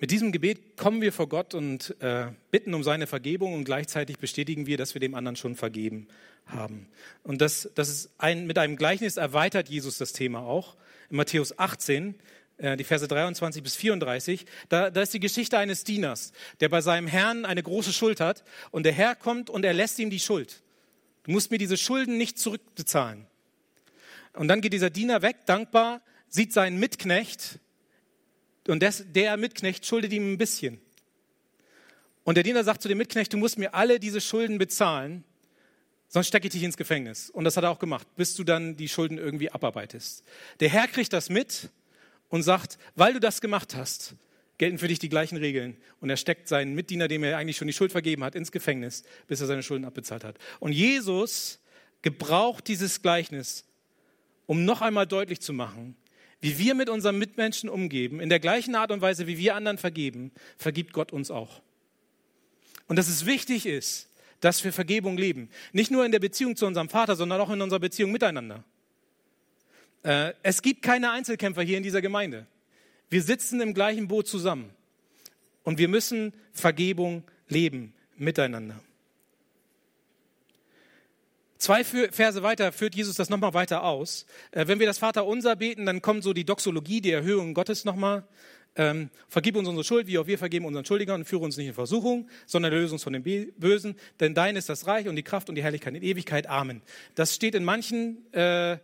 Mit 0.00 0.10
diesem 0.10 0.32
Gebet 0.32 0.78
kommen 0.78 1.02
wir 1.02 1.12
vor 1.12 1.28
Gott 1.28 1.52
und 1.52 1.94
äh, 2.00 2.28
bitten 2.50 2.72
um 2.72 2.82
seine 2.82 3.06
Vergebung 3.06 3.52
und 3.52 3.64
gleichzeitig 3.64 4.18
bestätigen 4.18 4.64
wir, 4.64 4.78
dass 4.78 4.94
wir 4.94 5.00
dem 5.00 5.14
anderen 5.14 5.36
schon 5.36 5.56
vergeben 5.56 6.08
haben. 6.46 6.88
Und 7.22 7.42
das, 7.42 7.68
das 7.74 7.90
ist 7.90 8.10
ein, 8.16 8.46
mit 8.46 8.56
einem 8.56 8.76
Gleichnis 8.76 9.18
erweitert 9.18 9.68
Jesus 9.68 9.98
das 9.98 10.14
Thema 10.14 10.40
auch. 10.40 10.74
In 11.10 11.16
Matthäus 11.18 11.58
18, 11.58 12.14
äh, 12.56 12.78
die 12.78 12.84
Verse 12.84 13.06
23 13.06 13.62
bis 13.62 13.76
34, 13.76 14.46
da, 14.70 14.88
da 14.88 15.02
ist 15.02 15.12
die 15.12 15.20
Geschichte 15.20 15.58
eines 15.58 15.84
Dieners, 15.84 16.32
der 16.60 16.70
bei 16.70 16.80
seinem 16.80 17.06
Herrn 17.06 17.44
eine 17.44 17.62
große 17.62 17.92
Schuld 17.92 18.20
hat 18.20 18.42
und 18.70 18.84
der 18.84 18.92
Herr 18.92 19.14
kommt 19.14 19.50
und 19.50 19.66
er 19.66 19.74
lässt 19.74 19.98
ihm 19.98 20.08
die 20.08 20.18
Schuld. 20.18 20.62
Du 21.24 21.32
musst 21.32 21.50
mir 21.50 21.58
diese 21.58 21.76
Schulden 21.76 22.16
nicht 22.16 22.38
zurückbezahlen. 22.38 23.26
Und 24.32 24.48
dann 24.48 24.62
geht 24.62 24.72
dieser 24.72 24.88
Diener 24.88 25.20
weg, 25.20 25.44
dankbar, 25.44 26.00
sieht 26.30 26.54
seinen 26.54 26.78
Mitknecht, 26.78 27.58
und 28.68 28.82
des, 28.82 29.04
der 29.08 29.36
Mitknecht 29.36 29.86
schuldet 29.86 30.12
ihm 30.12 30.32
ein 30.32 30.38
bisschen. 30.38 30.80
Und 32.24 32.34
der 32.36 32.44
Diener 32.44 32.64
sagt 32.64 32.82
zu 32.82 32.88
dem 32.88 32.98
Mitknecht, 32.98 33.32
du 33.32 33.38
musst 33.38 33.58
mir 33.58 33.74
alle 33.74 33.98
diese 33.98 34.20
Schulden 34.20 34.58
bezahlen, 34.58 35.24
sonst 36.08 36.28
stecke 36.28 36.46
ich 36.46 36.52
dich 36.52 36.62
ins 36.62 36.76
Gefängnis. 36.76 37.30
Und 37.30 37.44
das 37.44 37.56
hat 37.56 37.64
er 37.64 37.70
auch 37.70 37.78
gemacht, 37.78 38.06
bis 38.16 38.34
du 38.34 38.44
dann 38.44 38.76
die 38.76 38.88
Schulden 38.88 39.18
irgendwie 39.18 39.50
abarbeitest. 39.50 40.24
Der 40.60 40.68
Herr 40.68 40.86
kriegt 40.88 41.12
das 41.12 41.30
mit 41.30 41.70
und 42.28 42.42
sagt, 42.42 42.78
weil 42.94 43.14
du 43.14 43.20
das 43.20 43.40
gemacht 43.40 43.74
hast, 43.74 44.14
gelten 44.58 44.78
für 44.78 44.88
dich 44.88 44.98
die 44.98 45.08
gleichen 45.08 45.38
Regeln. 45.38 45.76
Und 46.00 46.10
er 46.10 46.18
steckt 46.18 46.46
seinen 46.46 46.74
Mitdiener, 46.74 47.08
dem 47.08 47.24
er 47.24 47.38
eigentlich 47.38 47.56
schon 47.56 47.66
die 47.66 47.72
Schuld 47.72 47.92
vergeben 47.92 48.22
hat, 48.22 48.34
ins 48.34 48.52
Gefängnis, 48.52 49.04
bis 49.26 49.40
er 49.40 49.46
seine 49.46 49.62
Schulden 49.62 49.86
abbezahlt 49.86 50.22
hat. 50.22 50.36
Und 50.58 50.72
Jesus 50.72 51.60
gebraucht 52.02 52.68
dieses 52.68 53.00
Gleichnis, 53.02 53.64
um 54.46 54.64
noch 54.64 54.82
einmal 54.82 55.06
deutlich 55.06 55.40
zu 55.40 55.52
machen, 55.52 55.96
wie 56.40 56.58
wir 56.58 56.74
mit 56.74 56.88
unseren 56.88 57.18
Mitmenschen 57.18 57.68
umgeben, 57.68 58.20
in 58.20 58.28
der 58.28 58.40
gleichen 58.40 58.74
Art 58.74 58.90
und 58.90 59.00
Weise, 59.00 59.26
wie 59.26 59.38
wir 59.38 59.54
anderen 59.54 59.78
vergeben, 59.78 60.32
vergibt 60.56 60.92
Gott 60.92 61.12
uns 61.12 61.30
auch. 61.30 61.60
Und 62.86 62.96
dass 62.96 63.08
es 63.08 63.26
wichtig 63.26 63.66
ist, 63.66 64.08
dass 64.40 64.64
wir 64.64 64.72
Vergebung 64.72 65.16
leben. 65.16 65.50
Nicht 65.72 65.90
nur 65.90 66.04
in 66.04 66.12
der 66.12 66.18
Beziehung 66.18 66.56
zu 66.56 66.66
unserem 66.66 66.88
Vater, 66.88 67.14
sondern 67.14 67.40
auch 67.40 67.50
in 67.50 67.60
unserer 67.60 67.80
Beziehung 67.80 68.10
miteinander. 68.10 68.64
Äh, 70.02 70.32
es 70.42 70.62
gibt 70.62 70.82
keine 70.82 71.10
Einzelkämpfer 71.10 71.62
hier 71.62 71.76
in 71.76 71.82
dieser 71.82 72.00
Gemeinde. 72.00 72.46
Wir 73.10 73.22
sitzen 73.22 73.60
im 73.60 73.74
gleichen 73.74 74.08
Boot 74.08 74.26
zusammen. 74.26 74.70
Und 75.62 75.78
wir 75.78 75.88
müssen 75.88 76.32
Vergebung 76.52 77.22
leben 77.48 77.92
miteinander. 78.16 78.80
Zwei 81.60 81.84
Verse 81.84 82.42
weiter 82.42 82.72
führt 82.72 82.94
Jesus 82.94 83.16
das 83.16 83.28
nochmal 83.28 83.52
weiter 83.52 83.84
aus. 83.84 84.24
Äh, 84.50 84.66
wenn 84.66 84.78
wir 84.78 84.86
das 84.86 84.96
Vater 84.96 85.26
unser 85.26 85.56
beten, 85.56 85.84
dann 85.84 86.00
kommt 86.00 86.24
so 86.24 86.32
die 86.32 86.46
Doxologie, 86.46 87.02
die 87.02 87.10
Erhöhung 87.10 87.52
Gottes 87.52 87.84
nochmal. 87.84 88.24
Ähm, 88.76 89.10
vergib 89.28 89.56
uns 89.56 89.68
unsere 89.68 89.84
Schuld, 89.84 90.06
wie 90.06 90.16
auch 90.18 90.26
wir 90.26 90.38
vergeben 90.38 90.64
unseren 90.64 90.86
Schuldigern 90.86 91.20
und 91.20 91.26
führe 91.26 91.44
uns 91.44 91.58
nicht 91.58 91.66
in 91.66 91.74
Versuchung, 91.74 92.30
sondern 92.46 92.72
löse 92.72 92.94
uns 92.94 93.02
von 93.02 93.12
dem 93.12 93.22
Bösen. 93.22 93.94
Denn 94.20 94.32
dein 94.32 94.56
ist 94.56 94.70
das 94.70 94.86
Reich 94.86 95.06
und 95.06 95.16
die 95.16 95.22
Kraft 95.22 95.50
und 95.50 95.54
die 95.54 95.62
Herrlichkeit 95.62 95.94
in 95.94 96.02
Ewigkeit. 96.02 96.46
Amen. 96.46 96.80
Das 97.14 97.34
steht 97.34 97.54
in 97.54 97.64
manchen 97.64 98.32
äh, 98.32 98.78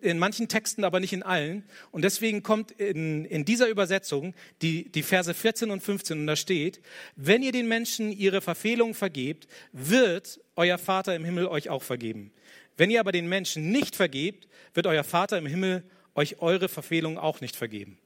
in 0.00 0.18
manchen 0.18 0.48
Texten, 0.48 0.84
aber 0.84 1.00
nicht 1.00 1.12
in 1.12 1.22
allen. 1.22 1.64
Und 1.92 2.02
deswegen 2.02 2.42
kommt 2.42 2.72
in, 2.72 3.24
in 3.24 3.44
dieser 3.44 3.68
Übersetzung 3.68 4.34
die, 4.60 4.90
die 4.90 5.02
Verse 5.02 5.32
14 5.32 5.70
und 5.70 5.82
15 5.82 6.18
und 6.18 6.26
da 6.26 6.36
steht, 6.36 6.80
wenn 7.16 7.42
ihr 7.42 7.52
den 7.52 7.68
Menschen 7.68 8.12
ihre 8.12 8.40
Verfehlungen 8.40 8.92
vergebt, 8.92 9.46
wird 9.72 10.40
euer 10.56 10.78
Vater 10.78 11.14
im 11.14 11.24
Himmel 11.24 11.46
euch 11.46 11.68
auch 11.68 11.82
vergeben. 11.82 12.32
Wenn 12.76 12.90
ihr 12.90 13.00
aber 13.00 13.12
den 13.12 13.28
Menschen 13.28 13.70
nicht 13.70 13.96
vergebt, 13.96 14.48
wird 14.74 14.86
euer 14.86 15.04
Vater 15.04 15.38
im 15.38 15.46
Himmel 15.46 15.84
euch 16.14 16.40
eure 16.40 16.68
Verfehlungen 16.68 17.18
auch 17.18 17.40
nicht 17.40 17.56
vergeben. 17.56 17.98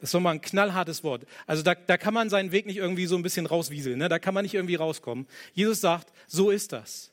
Das 0.00 0.10
ist 0.10 0.14
nochmal 0.14 0.34
ein 0.34 0.40
knallhartes 0.40 1.04
Wort. 1.04 1.26
Also 1.46 1.62
da, 1.62 1.74
da 1.74 1.98
kann 1.98 2.14
man 2.14 2.30
seinen 2.30 2.52
Weg 2.52 2.66
nicht 2.66 2.78
irgendwie 2.78 3.06
so 3.06 3.16
ein 3.16 3.22
bisschen 3.22 3.46
rauswieseln. 3.46 3.98
Ne? 3.98 4.08
Da 4.08 4.18
kann 4.18 4.32
man 4.32 4.44
nicht 4.44 4.54
irgendwie 4.54 4.76
rauskommen. 4.76 5.26
Jesus 5.52 5.80
sagt, 5.80 6.12
so 6.26 6.50
ist 6.50 6.72
das. 6.72 7.10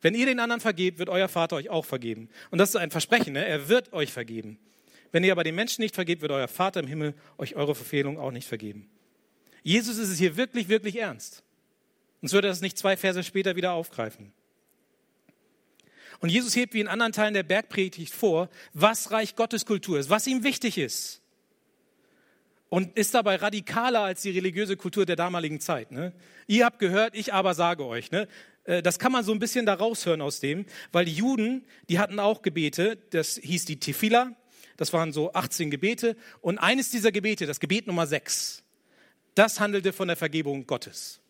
Wenn 0.00 0.14
ihr 0.14 0.26
den 0.26 0.40
anderen 0.40 0.60
vergebt, 0.60 0.98
wird 0.98 1.10
euer 1.10 1.28
Vater 1.28 1.56
euch 1.56 1.68
auch 1.68 1.84
vergeben. 1.84 2.30
Und 2.50 2.58
das 2.58 2.70
ist 2.70 2.76
ein 2.76 2.90
Versprechen, 2.90 3.34
ne? 3.34 3.44
er 3.44 3.68
wird 3.68 3.92
euch 3.92 4.12
vergeben. 4.12 4.58
Wenn 5.12 5.24
ihr 5.24 5.32
aber 5.32 5.44
den 5.44 5.54
Menschen 5.54 5.82
nicht 5.82 5.94
vergebt, 5.94 6.22
wird 6.22 6.32
euer 6.32 6.48
Vater 6.48 6.80
im 6.80 6.86
Himmel 6.86 7.14
euch 7.36 7.56
eure 7.56 7.74
Verfehlung 7.74 8.18
auch 8.18 8.30
nicht 8.30 8.46
vergeben. 8.46 8.88
Jesus 9.62 9.98
ist 9.98 10.08
es 10.08 10.18
hier 10.18 10.36
wirklich, 10.36 10.68
wirklich 10.68 10.96
ernst. 10.96 11.42
Sonst 12.20 12.32
würde 12.32 12.48
er 12.48 12.50
das 12.50 12.60
nicht 12.60 12.78
zwei 12.78 12.96
Verse 12.96 13.22
später 13.22 13.56
wieder 13.56 13.72
aufgreifen. 13.72 14.32
Und 16.20 16.30
Jesus 16.30 16.56
hebt 16.56 16.74
wie 16.74 16.80
in 16.80 16.88
anderen 16.88 17.12
Teilen 17.12 17.34
der 17.34 17.44
Bergpredigt 17.44 18.12
vor, 18.12 18.48
was 18.72 19.12
Reich 19.12 19.36
Gottes 19.36 19.66
Kultur 19.66 19.98
ist, 19.98 20.10
was 20.10 20.26
ihm 20.26 20.42
wichtig 20.42 20.78
ist. 20.78 21.22
Und 22.70 22.98
ist 22.98 23.14
dabei 23.14 23.36
radikaler 23.36 24.00
als 24.00 24.22
die 24.22 24.30
religiöse 24.30 24.76
Kultur 24.76 25.06
der 25.06 25.16
damaligen 25.16 25.60
Zeit. 25.60 25.90
Ne? 25.90 26.12
Ihr 26.46 26.64
habt 26.64 26.80
gehört, 26.80 27.14
ich 27.14 27.32
aber 27.32 27.54
sage 27.54 27.86
euch. 27.86 28.10
Ne? 28.10 28.28
Äh, 28.64 28.82
das 28.82 28.98
kann 28.98 29.12
man 29.12 29.24
so 29.24 29.32
ein 29.32 29.38
bisschen 29.38 29.64
da 29.64 29.74
raushören 29.74 30.20
aus 30.20 30.40
dem, 30.40 30.66
weil 30.92 31.06
die 31.06 31.14
Juden, 31.14 31.64
die 31.88 31.98
hatten 31.98 32.18
auch 32.18 32.42
Gebete, 32.42 32.98
das 33.10 33.40
hieß 33.42 33.64
die 33.64 33.80
Tefillah, 33.80 34.32
das 34.76 34.92
waren 34.92 35.12
so 35.12 35.32
18 35.32 35.70
Gebete 35.70 36.16
und 36.40 36.58
eines 36.58 36.90
dieser 36.90 37.10
Gebete, 37.10 37.46
das 37.46 37.58
Gebet 37.58 37.86
Nummer 37.86 38.06
6, 38.06 38.62
das 39.34 39.60
handelte 39.60 39.92
von 39.92 40.08
der 40.08 40.16
Vergebung 40.16 40.66
Gottes. 40.66 41.20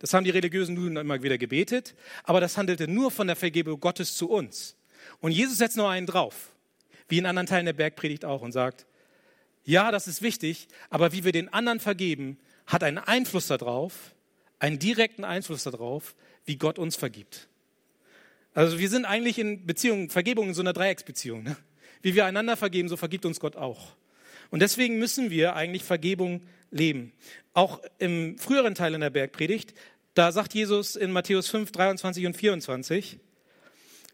Das 0.00 0.12
haben 0.12 0.24
die 0.24 0.30
religiösen 0.30 0.76
Juden 0.76 0.96
immer 0.96 1.22
wieder 1.22 1.38
gebetet, 1.38 1.94
aber 2.24 2.40
das 2.40 2.56
handelte 2.56 2.88
nur 2.88 3.10
von 3.10 3.26
der 3.26 3.36
Vergebung 3.36 3.78
Gottes 3.78 4.16
zu 4.16 4.28
uns. 4.28 4.76
Und 5.20 5.32
Jesus 5.32 5.58
setzt 5.58 5.76
nur 5.76 5.88
einen 5.88 6.06
drauf, 6.06 6.52
wie 7.08 7.18
in 7.18 7.26
anderen 7.26 7.46
Teilen 7.46 7.66
der 7.66 7.74
Bergpredigt 7.74 8.24
auch, 8.24 8.42
und 8.42 8.52
sagt, 8.52 8.86
ja, 9.64 9.90
das 9.90 10.08
ist 10.08 10.22
wichtig, 10.22 10.68
aber 10.88 11.12
wie 11.12 11.24
wir 11.24 11.32
den 11.32 11.52
anderen 11.52 11.80
vergeben, 11.80 12.38
hat 12.66 12.82
einen 12.82 12.98
Einfluss 12.98 13.46
darauf, 13.46 14.14
einen 14.58 14.78
direkten 14.78 15.24
Einfluss 15.24 15.64
darauf, 15.64 16.14
wie 16.44 16.56
Gott 16.56 16.78
uns 16.78 16.96
vergibt. 16.96 17.48
Also 18.54 18.78
wir 18.78 18.88
sind 18.88 19.04
eigentlich 19.04 19.38
in 19.38 19.66
Beziehungen, 19.66 20.10
Vergebung 20.10 20.48
in 20.48 20.54
so 20.54 20.62
einer 20.62 20.72
Dreiecksbeziehung. 20.72 21.42
Ne? 21.42 21.56
Wie 22.02 22.14
wir 22.14 22.24
einander 22.24 22.56
vergeben, 22.56 22.88
so 22.88 22.96
vergibt 22.96 23.26
uns 23.26 23.38
Gott 23.38 23.56
auch. 23.56 23.94
Und 24.50 24.60
deswegen 24.60 24.98
müssen 24.98 25.30
wir 25.30 25.54
eigentlich 25.54 25.84
Vergebung 25.84 26.42
leben. 26.70 27.12
Auch 27.52 27.80
im 27.98 28.38
früheren 28.38 28.74
Teil 28.74 28.94
in 28.94 29.00
der 29.00 29.10
Bergpredigt, 29.10 29.74
da 30.14 30.32
sagt 30.32 30.54
Jesus 30.54 30.96
in 30.96 31.12
Matthäus 31.12 31.48
5, 31.48 31.72
23 31.72 32.26
und 32.26 32.36
24, 32.36 33.18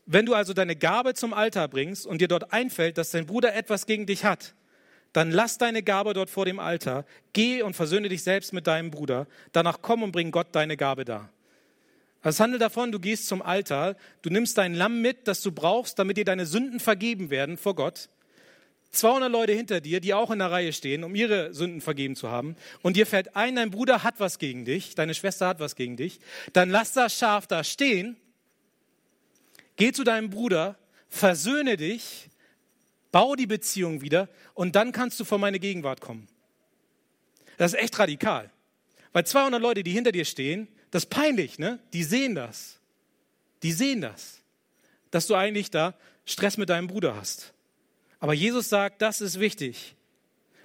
wenn 0.06 0.24
du 0.24 0.34
also 0.34 0.52
deine 0.52 0.76
Gabe 0.76 1.14
zum 1.14 1.34
Altar 1.34 1.68
bringst 1.68 2.06
und 2.06 2.20
dir 2.20 2.28
dort 2.28 2.52
einfällt, 2.52 2.96
dass 2.96 3.10
dein 3.10 3.26
Bruder 3.26 3.54
etwas 3.54 3.86
gegen 3.86 4.06
dich 4.06 4.24
hat, 4.24 4.54
dann 5.12 5.30
lass 5.30 5.58
deine 5.58 5.82
Gabe 5.82 6.12
dort 6.12 6.30
vor 6.30 6.44
dem 6.44 6.60
Altar, 6.60 7.04
geh 7.32 7.62
und 7.62 7.74
versöhne 7.74 8.08
dich 8.08 8.22
selbst 8.22 8.52
mit 8.52 8.66
deinem 8.66 8.90
Bruder, 8.90 9.26
danach 9.52 9.80
komm 9.82 10.02
und 10.02 10.12
bring 10.12 10.30
Gott 10.30 10.48
deine 10.52 10.76
Gabe 10.76 11.04
dar. 11.04 11.30
Also 12.20 12.36
es 12.36 12.40
handelt 12.40 12.62
davon, 12.62 12.92
du 12.92 13.00
gehst 13.00 13.26
zum 13.26 13.42
Altar, 13.42 13.96
du 14.22 14.30
nimmst 14.30 14.58
dein 14.58 14.74
Lamm 14.74 15.00
mit, 15.00 15.26
das 15.26 15.42
du 15.42 15.52
brauchst, 15.52 15.98
damit 15.98 16.16
dir 16.16 16.24
deine 16.24 16.46
Sünden 16.46 16.80
vergeben 16.80 17.30
werden 17.30 17.56
vor 17.56 17.74
Gott. 17.74 18.08
200 18.92 19.30
Leute 19.30 19.52
hinter 19.52 19.80
dir, 19.80 20.00
die 20.00 20.14
auch 20.14 20.30
in 20.30 20.38
der 20.38 20.50
Reihe 20.50 20.72
stehen, 20.72 21.04
um 21.04 21.14
ihre 21.14 21.52
Sünden 21.52 21.80
vergeben 21.80 22.16
zu 22.16 22.30
haben. 22.30 22.56
Und 22.82 22.96
dir 22.96 23.06
fällt 23.06 23.36
ein, 23.36 23.56
dein 23.56 23.70
Bruder 23.70 24.02
hat 24.02 24.20
was 24.20 24.38
gegen 24.38 24.64
dich, 24.64 24.94
deine 24.94 25.14
Schwester 25.14 25.48
hat 25.48 25.60
was 25.60 25.76
gegen 25.76 25.96
dich. 25.96 26.20
Dann 26.52 26.70
lass 26.70 26.92
das 26.92 27.14
Schaf 27.14 27.46
da 27.46 27.62
stehen, 27.64 28.16
geh 29.76 29.92
zu 29.92 30.04
deinem 30.04 30.30
Bruder, 30.30 30.78
versöhne 31.08 31.76
dich 31.76 32.30
Bau 33.16 33.34
die 33.34 33.46
Beziehung 33.46 34.02
wieder 34.02 34.28
und 34.52 34.76
dann 34.76 34.92
kannst 34.92 35.18
du 35.18 35.24
vor 35.24 35.38
meine 35.38 35.58
Gegenwart 35.58 36.02
kommen. 36.02 36.28
Das 37.56 37.72
ist 37.72 37.78
echt 37.78 37.98
radikal. 37.98 38.50
Weil 39.14 39.24
200 39.24 39.62
Leute, 39.62 39.82
die 39.82 39.92
hinter 39.92 40.12
dir 40.12 40.26
stehen, 40.26 40.68
das 40.90 41.04
ist 41.04 41.10
peinlich, 41.10 41.58
ne? 41.58 41.78
Die 41.94 42.04
sehen 42.04 42.34
das. 42.34 42.78
Die 43.62 43.72
sehen 43.72 44.02
das. 44.02 44.42
Dass 45.10 45.26
du 45.26 45.34
eigentlich 45.34 45.70
da 45.70 45.94
Stress 46.26 46.58
mit 46.58 46.68
deinem 46.68 46.88
Bruder 46.88 47.16
hast. 47.16 47.54
Aber 48.18 48.34
Jesus 48.34 48.68
sagt, 48.68 49.02
das 49.02 49.20
ist 49.20 49.40
wichtig. 49.40 49.96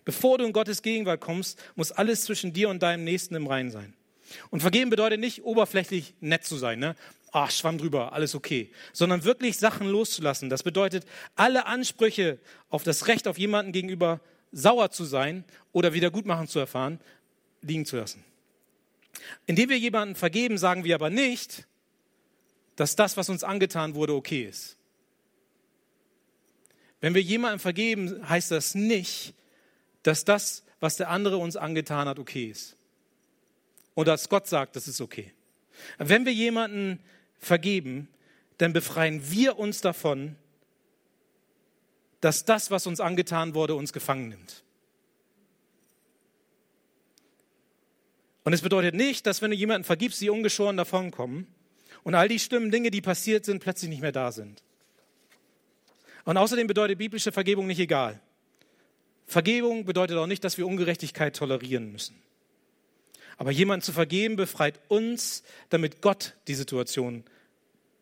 Bevor 0.03 0.37
du 0.37 0.45
in 0.45 0.53
Gottes 0.53 0.81
Gegenwart 0.81 1.21
kommst, 1.21 1.59
muss 1.75 1.91
alles 1.91 2.23
zwischen 2.23 2.53
dir 2.53 2.69
und 2.69 2.81
deinem 2.81 3.03
Nächsten 3.03 3.35
im 3.35 3.47
Reinen 3.47 3.71
sein. 3.71 3.93
Und 4.49 4.61
vergeben 4.61 4.89
bedeutet 4.89 5.19
nicht 5.19 5.43
oberflächlich 5.43 6.15
nett 6.21 6.45
zu 6.45 6.57
sein. 6.57 6.79
Ne? 6.79 6.95
ach, 7.31 7.51
schwamm 7.51 7.77
drüber, 7.77 8.13
alles 8.13 8.35
okay, 8.35 8.71
sondern 8.93 9.23
wirklich 9.23 9.57
Sachen 9.57 9.87
loszulassen. 9.87 10.49
Das 10.49 10.63
bedeutet, 10.63 11.05
alle 11.35 11.65
Ansprüche 11.65 12.39
auf 12.69 12.83
das 12.83 13.07
Recht 13.07 13.27
auf 13.27 13.37
jemanden 13.37 13.71
gegenüber 13.71 14.19
sauer 14.51 14.91
zu 14.91 15.05
sein 15.05 15.45
oder 15.71 15.93
Wiedergutmachen 15.93 16.47
zu 16.47 16.59
erfahren, 16.59 16.99
liegen 17.61 17.85
zu 17.85 17.95
lassen. 17.97 18.23
Indem 19.45 19.69
wir 19.69 19.79
jemanden 19.79 20.15
vergeben, 20.15 20.57
sagen 20.57 20.83
wir 20.83 20.95
aber 20.95 21.09
nicht, 21.09 21.67
dass 22.75 22.95
das, 22.95 23.17
was 23.17 23.29
uns 23.29 23.43
angetan 23.43 23.95
wurde, 23.95 24.13
okay 24.13 24.43
ist. 24.43 24.77
Wenn 27.01 27.15
wir 27.15 27.21
jemandem 27.21 27.59
vergeben, 27.59 28.27
heißt 28.29 28.51
das 28.51 28.75
nicht, 28.75 29.33
dass 30.03 30.23
das, 30.23 30.63
was 30.79 30.97
der 30.97 31.09
andere 31.09 31.37
uns 31.37 31.57
angetan 31.57 32.07
hat, 32.07 32.19
okay 32.19 32.45
ist. 32.45 32.77
Oder 33.95 34.13
dass 34.13 34.29
Gott 34.29 34.47
sagt, 34.47 34.75
das 34.75 34.87
ist 34.87 35.01
okay. 35.01 35.33
Wenn 35.97 36.25
wir 36.25 36.33
jemanden 36.33 36.99
vergeben, 37.39 38.07
dann 38.59 38.71
befreien 38.71 39.31
wir 39.31 39.57
uns 39.57 39.81
davon, 39.81 40.35
dass 42.21 42.45
das, 42.45 42.69
was 42.69 42.85
uns 42.85 42.99
angetan 42.99 43.55
wurde, 43.55 43.73
uns 43.73 43.93
gefangen 43.93 44.29
nimmt. 44.29 44.63
Und 48.43 48.53
es 48.53 48.61
bedeutet 48.61 48.95
nicht, 48.95 49.25
dass 49.25 49.41
wenn 49.41 49.51
du 49.51 49.57
jemanden 49.57 49.83
vergibst, 49.83 50.19
sie 50.19 50.29
ungeschoren 50.29 50.77
davonkommen 50.77 51.47
und 52.03 52.15
all 52.15 52.27
die 52.27 52.39
schlimmen 52.39 52.71
Dinge, 52.71 52.91
die 52.91 53.01
passiert 53.01 53.45
sind, 53.45 53.59
plötzlich 53.59 53.89
nicht 53.89 54.01
mehr 54.01 54.11
da 54.11 54.31
sind. 54.31 54.63
Und 56.25 56.37
außerdem 56.37 56.67
bedeutet 56.67 56.97
biblische 56.97 57.31
Vergebung 57.31 57.67
nicht 57.67 57.79
egal. 57.79 58.19
Vergebung 59.25 59.85
bedeutet 59.85 60.17
auch 60.17 60.27
nicht, 60.27 60.43
dass 60.43 60.57
wir 60.57 60.67
Ungerechtigkeit 60.67 61.35
tolerieren 61.35 61.91
müssen. 61.91 62.21
Aber 63.37 63.51
jemanden 63.51 63.83
zu 63.83 63.91
vergeben 63.91 64.35
befreit 64.35 64.79
uns, 64.87 65.43
damit 65.69 66.01
Gott 66.01 66.35
die 66.47 66.53
Situation 66.53 67.23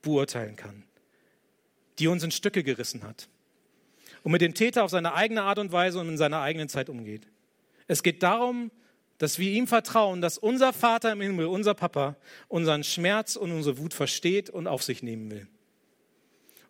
beurteilen 0.01 0.55
kann, 0.55 0.83
die 1.99 2.07
uns 2.07 2.23
in 2.23 2.31
Stücke 2.31 2.63
gerissen 2.63 3.03
hat 3.03 3.29
und 4.23 4.31
mit 4.31 4.41
dem 4.41 4.53
Täter 4.53 4.83
auf 4.83 4.91
seine 4.91 5.13
eigene 5.13 5.43
Art 5.43 5.59
und 5.59 5.71
Weise 5.71 5.99
und 5.99 6.09
in 6.09 6.17
seiner 6.17 6.41
eigenen 6.41 6.67
Zeit 6.67 6.89
umgeht. 6.89 7.27
Es 7.87 8.03
geht 8.03 8.23
darum, 8.23 8.71
dass 9.17 9.37
wir 9.37 9.51
ihm 9.51 9.67
vertrauen, 9.67 10.21
dass 10.21 10.37
unser 10.37 10.73
Vater 10.73 11.11
im 11.11 11.21
Himmel, 11.21 11.45
unser 11.45 11.73
Papa, 11.73 12.15
unseren 12.47 12.83
Schmerz 12.83 13.35
und 13.35 13.51
unsere 13.51 13.77
Wut 13.77 13.93
versteht 13.93 14.49
und 14.49 14.67
auf 14.67 14.83
sich 14.83 15.03
nehmen 15.03 15.29
will. 15.29 15.47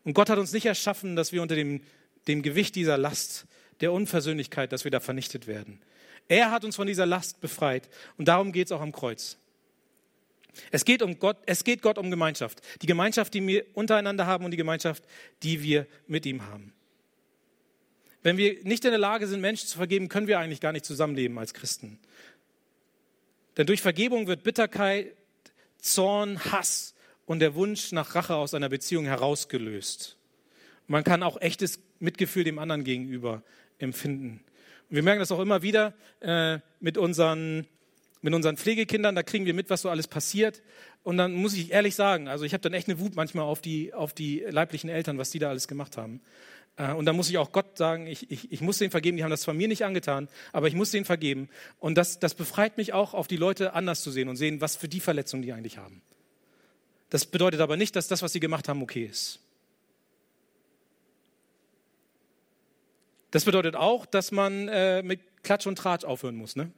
Und 0.09 0.15
Gott 0.15 0.31
hat 0.31 0.39
uns 0.39 0.53
nicht 0.53 0.65
erschaffen, 0.65 1.15
dass 1.15 1.33
wir 1.33 1.43
unter 1.43 1.53
dem, 1.53 1.83
dem 2.27 2.41
Gewicht 2.41 2.73
dieser 2.73 2.97
Last 2.97 3.45
der 3.79 3.93
Unversöhnlichkeit, 3.93 4.71
dass 4.71 4.83
wir 4.83 4.89
da 4.89 4.99
vernichtet 4.99 5.45
werden. 5.45 5.79
Er 6.27 6.49
hat 6.49 6.65
uns 6.65 6.77
von 6.77 6.87
dieser 6.87 7.05
Last 7.05 7.41
befreit. 7.41 7.87
Und 8.17 8.27
darum 8.27 8.51
geht 8.51 8.65
es 8.65 8.71
auch 8.71 8.81
am 8.81 8.91
Kreuz. 8.91 9.37
Es 10.71 10.83
geht, 10.83 11.03
um 11.03 11.19
Gott, 11.19 11.37
es 11.45 11.63
geht 11.63 11.83
Gott 11.83 11.99
um 11.99 12.09
Gemeinschaft. 12.09 12.59
Die 12.81 12.87
Gemeinschaft, 12.87 13.35
die 13.35 13.45
wir 13.45 13.65
untereinander 13.75 14.25
haben 14.25 14.45
und 14.45 14.49
die 14.49 14.57
Gemeinschaft, 14.57 15.03
die 15.43 15.61
wir 15.61 15.85
mit 16.07 16.25
ihm 16.25 16.43
haben. 16.47 16.73
Wenn 18.23 18.37
wir 18.37 18.63
nicht 18.63 18.85
in 18.85 18.89
der 18.89 18.99
Lage 18.99 19.27
sind, 19.27 19.41
Menschen 19.41 19.67
zu 19.67 19.77
vergeben, 19.77 20.09
können 20.09 20.25
wir 20.25 20.39
eigentlich 20.39 20.59
gar 20.59 20.71
nicht 20.71 20.85
zusammenleben 20.85 21.37
als 21.37 21.53
Christen. 21.53 21.99
Denn 23.57 23.67
durch 23.67 23.83
Vergebung 23.83 24.25
wird 24.25 24.41
Bitterkeit, 24.41 25.15
Zorn, 25.77 26.43
Hass 26.45 26.95
und 27.29 27.41
der 27.41 27.53
Wunsch 27.53 27.91
nach 27.91 28.15
Rache 28.15 28.33
aus 28.33 28.55
einer 28.55 28.69
Beziehung 28.69 29.05
herausgelöst. 29.05 30.17
Man 30.87 31.03
kann 31.03 31.21
auch 31.21 31.39
echtes 31.39 31.79
Mitgefühl 31.99 32.43
dem 32.43 32.57
anderen 32.57 32.83
gegenüber 32.83 33.43
empfinden. 33.77 34.41
Und 34.89 34.95
wir 34.95 35.03
merken 35.03 35.19
das 35.19 35.31
auch 35.31 35.39
immer 35.39 35.61
wieder 35.61 35.93
äh, 36.21 36.57
mit, 36.79 36.97
unseren, 36.97 37.67
mit 38.23 38.33
unseren 38.33 38.57
Pflegekindern, 38.57 39.13
da 39.13 39.21
kriegen 39.21 39.45
wir 39.45 39.53
mit, 39.53 39.69
was 39.69 39.83
so 39.83 39.91
alles 39.91 40.07
passiert. 40.07 40.63
Und 41.03 41.17
dann 41.17 41.33
muss 41.33 41.53
ich 41.53 41.71
ehrlich 41.71 41.93
sagen, 41.93 42.27
also 42.27 42.45
ich 42.45 42.53
habe 42.53 42.61
dann 42.61 42.73
echt 42.73 42.87
eine 42.87 42.99
Wut 42.99 43.15
manchmal 43.15 43.45
auf 43.45 43.61
die, 43.61 43.93
auf 43.93 44.13
die 44.13 44.39
leiblichen 44.49 44.89
Eltern, 44.89 45.19
was 45.19 45.29
die 45.29 45.37
da 45.37 45.49
alles 45.49 45.67
gemacht 45.67 45.97
haben. 45.97 46.21
Äh, 46.77 46.93
und 46.93 47.05
da 47.05 47.13
muss 47.13 47.29
ich 47.29 47.37
auch 47.37 47.51
Gott 47.51 47.77
sagen, 47.77 48.07
ich, 48.07 48.31
ich, 48.31 48.51
ich 48.51 48.61
muss 48.61 48.79
denen 48.79 48.89
vergeben, 48.89 49.17
die 49.17 49.23
haben 49.23 49.29
das 49.29 49.45
von 49.45 49.55
mir 49.55 49.67
nicht 49.67 49.85
angetan, 49.85 50.29
aber 50.51 50.67
ich 50.67 50.73
muss 50.73 50.89
denen 50.89 51.05
vergeben. 51.05 51.47
Und 51.77 51.95
das, 51.95 52.17
das 52.17 52.33
befreit 52.33 52.77
mich 52.77 52.93
auch, 52.93 53.13
auf 53.13 53.27
die 53.27 53.37
Leute 53.37 53.73
anders 53.73 54.01
zu 54.01 54.09
sehen 54.09 54.29
und 54.29 54.35
sehen, 54.35 54.61
was 54.61 54.75
für 54.75 54.87
die 54.87 54.99
Verletzungen 54.99 55.43
die 55.43 55.53
eigentlich 55.53 55.77
haben. 55.77 56.01
Das 57.09 57.25
bedeutet 57.25 57.59
aber 57.59 57.77
nicht, 57.77 57.95
dass 57.95 58.07
das, 58.07 58.21
was 58.21 58.33
sie 58.33 58.39
gemacht 58.39 58.67
haben, 58.67 58.81
okay 58.81 59.05
ist. 59.05 59.39
Das 63.31 63.45
bedeutet 63.45 63.75
auch, 63.75 64.05
dass 64.05 64.31
man 64.31 64.67
äh, 64.67 65.03
mit 65.03 65.43
Klatsch 65.43 65.67
und 65.67 65.77
Tratsch 65.77 66.03
aufhören 66.03 66.35
muss. 66.35 66.55
Ne? 66.55 66.71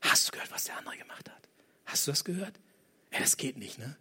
Hast 0.00 0.28
du 0.28 0.32
gehört, 0.32 0.50
was 0.50 0.64
der 0.64 0.78
andere 0.78 0.96
gemacht 0.96 1.28
hat? 1.28 1.48
Hast 1.84 2.06
du 2.06 2.12
das 2.12 2.24
gehört? 2.24 2.54
Ja, 3.12 3.20
das 3.20 3.36
geht 3.36 3.58
nicht, 3.58 3.78
ne? 3.78 3.96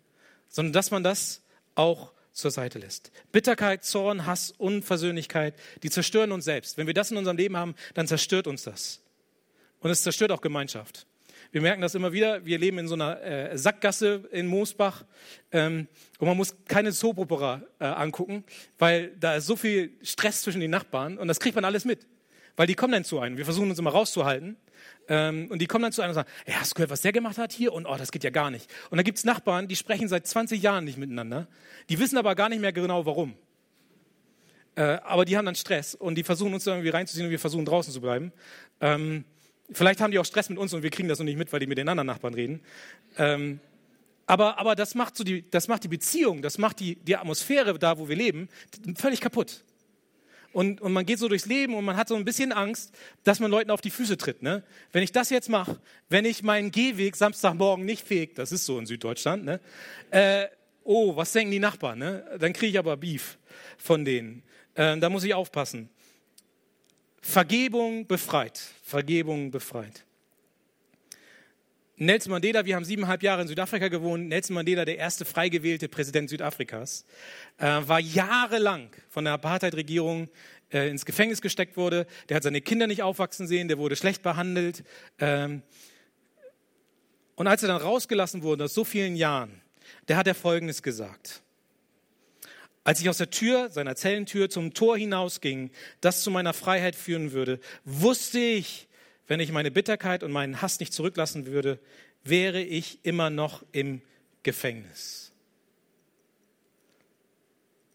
Sondern 0.48 0.74
dass 0.74 0.92
man 0.92 1.04
das 1.04 1.42
auch 1.76 2.14
zur 2.34 2.52
Seite 2.52 2.80
lässt. 2.80 3.12
Bitterkeit, 3.32 3.84
Zorn, 3.84 4.26
Hass, 4.26 4.52
Unversöhnlichkeit, 4.58 5.54
die 5.84 5.90
zerstören 5.90 6.32
uns 6.32 6.46
selbst. 6.46 6.78
Wenn 6.78 6.88
wir 6.88 6.94
das 6.94 7.12
in 7.12 7.18
unserem 7.18 7.38
Leben 7.38 7.58
haben, 7.58 7.76
dann 7.94 8.08
zerstört 8.08 8.48
uns 8.48 8.64
das. 8.64 9.02
Und 9.82 9.90
es 9.90 10.02
zerstört 10.02 10.32
auch 10.32 10.42
Gemeinschaft. 10.42 11.06
Wir 11.52 11.62
merken 11.62 11.82
das 11.82 11.96
immer 11.96 12.14
wieder. 12.14 12.46
Wir 12.46 12.58
leben 12.58 12.78
in 12.78 12.88
so 12.88 12.96
einer 12.96 13.22
äh, 13.22 13.58
Sackgasse 13.58 14.24
in 14.32 14.48
Moosbach 14.48 15.04
ähm, 15.52 15.88
und 16.18 16.28
man 16.28 16.38
muss 16.38 16.56
keine 16.66 16.94
Soap-Opera 16.94 17.62
äh, 17.80 17.86
angucken, 17.86 18.46
weil 18.78 19.12
da 19.20 19.36
ist 19.36 19.48
so 19.48 19.58
viel 19.58 19.92
Stress 20.02 20.44
zwischen 20.44 20.62
den 20.62 20.72
Nachbarn 20.72 21.18
und 21.18 21.28
das 21.28 21.42
kriegt 21.42 21.56
man 21.56 21.66
alles 21.66 21.84
mit. 21.84 22.08
Weil 22.56 22.68
die 22.68 22.76
kommen 22.76 22.94
dann 22.94 23.04
zu 23.04 23.20
einem. 23.20 23.38
Wir 23.38 23.46
versuchen 23.46 23.70
uns 23.70 23.80
immer 23.80 23.92
rauszuhalten. 23.92 24.56
Ähm, 25.08 25.48
und 25.50 25.62
die 25.62 25.68
kommen 25.68 25.84
dann 25.84 25.92
zu 25.92 26.02
einem 26.02 26.12
und 26.12 26.16
sagen, 26.16 26.30
hey, 26.46 26.56
hast 26.58 26.72
du 26.72 26.76
gehört, 26.76 26.90
was 26.90 27.02
der 27.02 27.12
gemacht 27.12 27.38
hat 27.38 27.52
hier? 27.52 27.74
Und 27.74 27.86
oh, 27.86 27.96
das 27.98 28.12
geht 28.12 28.24
ja 28.24 28.30
gar 28.30 28.50
nicht. 28.50 28.70
Und 28.90 28.98
dann 28.98 29.04
gibt 29.04 29.18
es 29.18 29.26
Nachbarn, 29.26 29.68
die 29.68 29.76
sprechen 29.76 30.08
seit 30.08 30.28
20 30.28 30.62
Jahren 30.62 30.86
nicht 30.86 30.98
miteinander. 30.98 31.48
Die 31.90 32.00
wissen 32.00 32.18
aber 32.18 32.36
gar 32.36 32.50
nicht 32.50 32.62
mehr 32.62 32.74
genau, 32.74 33.06
warum. 33.06 33.36
Äh, 34.76 34.84
aber 35.04 35.26
die 35.26 35.38
haben 35.38 35.46
dann 35.46 35.56
Stress 35.56 35.96
und 35.96 36.16
die 36.16 36.24
versuchen 36.24 36.54
uns 36.54 36.66
irgendwie 36.66 36.90
reinzuziehen 36.90 37.26
und 37.26 37.32
wir 37.32 37.40
versuchen 37.40 37.66
draußen 37.66 37.92
zu 37.92 38.00
bleiben. 38.00 38.32
Ähm, 38.80 39.26
Vielleicht 39.74 40.02
haben 40.02 40.12
die 40.12 40.20
auch 40.20 40.26
Stress 40.26 40.50
mit 40.50 40.58
uns 40.58 40.74
und 40.74 40.84
wir 40.84 40.90
kriegen 40.90 41.08
das 41.08 41.20
noch 41.20 41.26
nicht 41.26 41.38
mit, 41.38 41.52
weil 41.54 41.60
die 41.60 41.68
mit 41.68 41.78
den 41.78 41.88
anderen 41.88 42.08
Nachbarn 42.08 42.34
reden. 42.34 42.62
Ähm, 43.18 43.60
aber, 44.26 44.60
aber 44.60 44.76
das, 44.76 44.96
macht 44.96 45.18
so 45.18 45.24
die, 45.24 45.50
das 45.50 45.68
macht 45.68 45.84
die 45.84 45.88
Beziehung, 45.88 46.42
das 46.42 46.58
macht 46.58 46.80
die, 46.80 46.96
die 46.96 47.16
Atmosphäre 47.16 47.78
da, 47.78 47.98
wo 47.98 48.08
wir 48.08 48.16
leben, 48.16 48.50
völlig 48.96 49.22
kaputt. 49.22 49.64
und, 50.54 50.82
und 50.82 50.94
man 50.94 51.06
geht 51.06 51.20
so 51.20 51.28
durchs 51.28 51.46
Leben 51.46 51.76
und 51.76 51.86
man 51.86 51.98
hat 51.98 52.08
so 52.08 52.16
ein 52.16 52.26
bisschen 52.26 52.52
Angst, 52.52 52.94
dass 53.24 53.40
man 53.40 53.52
Leuten 53.52 53.72
auf 53.72 53.82
die 53.82 53.90
Füße 53.90 54.18
tritt. 54.18 54.42
Ne? 54.42 54.64
Wenn 54.92 55.04
ich 55.04 55.12
das 55.12 55.30
jetzt 55.30 55.50
mache, 55.50 55.80
wenn 56.10 56.26
ich 56.26 56.44
meinen 56.44 56.72
Gehweg 56.72 57.16
Samstagmorgen 57.16 57.86
nicht 57.86 58.06
feg, 58.06 58.36
das 58.36 58.52
ist 58.52 58.66
so 58.66 58.78
in 58.80 58.86
Süddeutschland, 58.86 59.46
ne? 59.46 59.60
Äh, 60.12 60.48
oh, 60.84 61.16
was 61.16 61.32
denken 61.32 61.52
die 61.52 61.60
Nachbarn? 61.60 62.00
Ne? 62.00 62.26
Dann 62.40 62.54
kriege 62.54 62.72
ich 62.72 62.80
aber 62.80 62.98
Beef 62.98 63.38
von 63.78 64.04
denen. 64.04 64.44
Äh, 64.76 64.98
da 64.98 65.10
muss 65.10 65.24
ich 65.24 65.34
aufpassen. 65.34 65.90
Vergebung 67.22 68.08
befreit. 68.08 68.60
Vergebung 68.84 69.52
befreit. 69.52 70.04
Nelson 71.96 72.32
Mandela, 72.32 72.66
wir 72.66 72.76
haben 72.76 72.84
siebeneinhalb 72.84 73.22
Jahre 73.22 73.44
in 73.44 73.48
Südafrika 73.48 73.88
gewohnt. 73.88 74.28
Nelson 74.28 74.56
Mandela, 74.56 74.86
der 74.86 74.98
erste 74.98 75.24
frei 75.24 75.50
gewählte 75.50 75.88
Präsident 75.88 76.32
Südafrikas, 76.32 77.06
äh, 77.60 77.66
war 77.66 78.00
jahrelang 78.00 78.90
von 79.08 79.24
der 79.24 79.34
Apartheid-Regierung 79.34 80.28
äh, 80.72 80.90
ins 80.90 81.06
Gefängnis 81.06 81.42
gesteckt 81.42 81.78
wurde. 81.78 82.08
Der 82.28 82.38
hat 82.38 82.44
seine 82.44 82.60
Kinder 82.60 82.88
nicht 82.88 83.04
aufwachsen 83.04 83.46
sehen, 83.46 83.68
der 83.68 83.78
wurde 83.78 83.96
schlecht 83.96 84.24
behandelt. 84.24 84.84
Ähm, 85.20 85.62
und 87.36 87.46
als 87.46 87.62
er 87.62 87.68
dann 87.68 87.82
rausgelassen 87.82 88.42
wurde, 88.42 88.64
aus 88.64 88.74
so 88.74 88.84
vielen 88.84 89.16
Jahren, 89.16 89.62
der 90.08 90.18
hat 90.18 90.26
er 90.26 90.34
Folgendes 90.34 90.82
gesagt. 90.82 91.44
Als 92.84 93.00
ich 93.00 93.10
aus 93.10 93.18
der 93.18 93.30
Tür, 93.30 93.70
seiner 93.70 93.96
Zellentür, 93.96 94.50
zum 94.50 94.74
Tor 94.74 94.98
hinausging, 94.98 95.70
das 96.02 96.24
zu 96.24 96.32
meiner 96.32 96.54
Freiheit 96.54 96.96
führen 96.96 97.32
würde, 97.32 97.60
wusste 97.86 98.40
ich, 98.40 98.88
wenn 99.28 99.40
ich 99.40 99.52
meine 99.52 99.72
Bitterkeit 99.72 100.24
und 100.24 100.32
meinen 100.32 100.62
Hass 100.62 100.80
nicht 100.80 100.94
zurücklassen 100.94 101.46
würde, 101.46 101.80
wäre 102.24 102.62
ich 102.62 103.00
immer 103.04 103.30
noch 103.30 103.64
im 103.72 104.02
Gefängnis. 104.44 105.32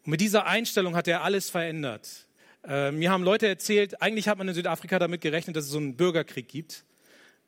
Und 0.04 0.12
mit 0.12 0.20
dieser 0.20 0.46
Einstellung 0.46 0.94
hat 0.94 1.08
er 1.08 1.24
alles 1.24 1.50
verändert. 1.50 2.26
Äh, 2.64 2.92
mir 2.92 3.10
haben 3.10 3.24
Leute 3.24 3.48
erzählt, 3.48 4.00
eigentlich 4.00 4.28
hat 4.28 4.38
man 4.38 4.48
in 4.48 4.54
Südafrika 4.54 5.00
damit 5.00 5.20
gerechnet, 5.20 5.56
dass 5.56 5.64
es 5.64 5.70
so 5.70 5.78
einen 5.78 5.96
Bürgerkrieg 5.96 6.48
gibt, 6.48 6.84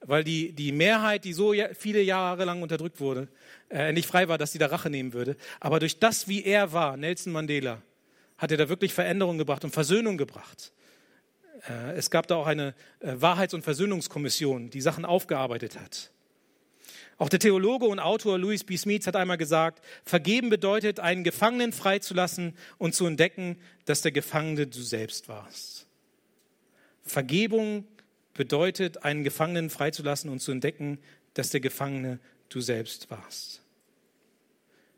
weil 0.00 0.24
die, 0.24 0.52
die 0.52 0.72
Mehrheit, 0.72 1.24
die 1.24 1.32
so 1.32 1.54
viele 1.74 2.02
Jahre 2.02 2.44
lang 2.44 2.62
unterdrückt 2.62 3.00
wurde, 3.00 3.28
äh, 3.70 3.92
nicht 3.92 4.06
frei 4.06 4.28
war, 4.28 4.38
dass 4.38 4.52
sie 4.52 4.58
da 4.58 4.66
Rache 4.66 4.90
nehmen 4.90 5.12
würde. 5.12 5.37
Aber 5.61 5.80
durch 5.80 5.98
das, 5.98 6.28
wie 6.28 6.44
er 6.44 6.72
war, 6.72 6.96
Nelson 6.96 7.32
Mandela, 7.32 7.82
hat 8.37 8.50
er 8.52 8.56
da 8.56 8.68
wirklich 8.68 8.94
Veränderung 8.94 9.38
gebracht 9.38 9.64
und 9.64 9.72
Versöhnung 9.72 10.16
gebracht. 10.16 10.72
Äh, 11.68 11.92
es 11.96 12.11
gab 12.11 12.26
da 12.28 12.37
auch 12.37 12.46
eine 12.46 12.74
äh, 13.00 13.14
Wahrheits- 13.16 13.54
und 13.54 13.62
Versöhnungskommission, 13.62 14.70
die 14.70 14.80
Sachen 14.80 15.04
aufgearbeitet 15.04 15.78
hat. 15.78 16.11
Auch 17.18 17.28
der 17.28 17.40
Theologe 17.40 17.87
und 17.87 17.98
Autor 17.98 18.38
Louis 18.38 18.62
B. 18.62 18.76
Smith 18.76 19.08
hat 19.08 19.16
einmal 19.16 19.38
gesagt, 19.38 19.84
vergeben 20.04 20.50
bedeutet, 20.50 21.00
einen 21.00 21.24
Gefangenen 21.24 21.72
freizulassen 21.72 22.56
und 22.78 22.94
zu 22.94 23.06
entdecken, 23.06 23.58
dass 23.87 24.02
der 24.02 24.12
Gefangene 24.12 24.68
du 24.68 24.80
selbst 24.80 25.28
warst. 25.28 25.87
Vergebung 27.02 27.88
bedeutet, 28.38 29.03
einen 29.03 29.24
Gefangenen 29.24 29.68
freizulassen 29.68 30.31
und 30.31 30.38
zu 30.38 30.53
entdecken, 30.53 30.98
dass 31.35 31.51
der 31.51 31.59
Gefangene 31.61 32.20
du 32.48 32.61
selbst 32.61 33.11
warst. 33.11 33.62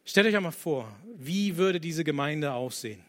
Stellt 0.04 0.26
euch 0.26 0.36
einmal 0.36 0.52
vor, 0.52 0.94
wie 1.16 1.56
würde 1.56 1.80
diese 1.80 2.04
Gemeinde 2.04 2.52
aussehen, 2.52 3.02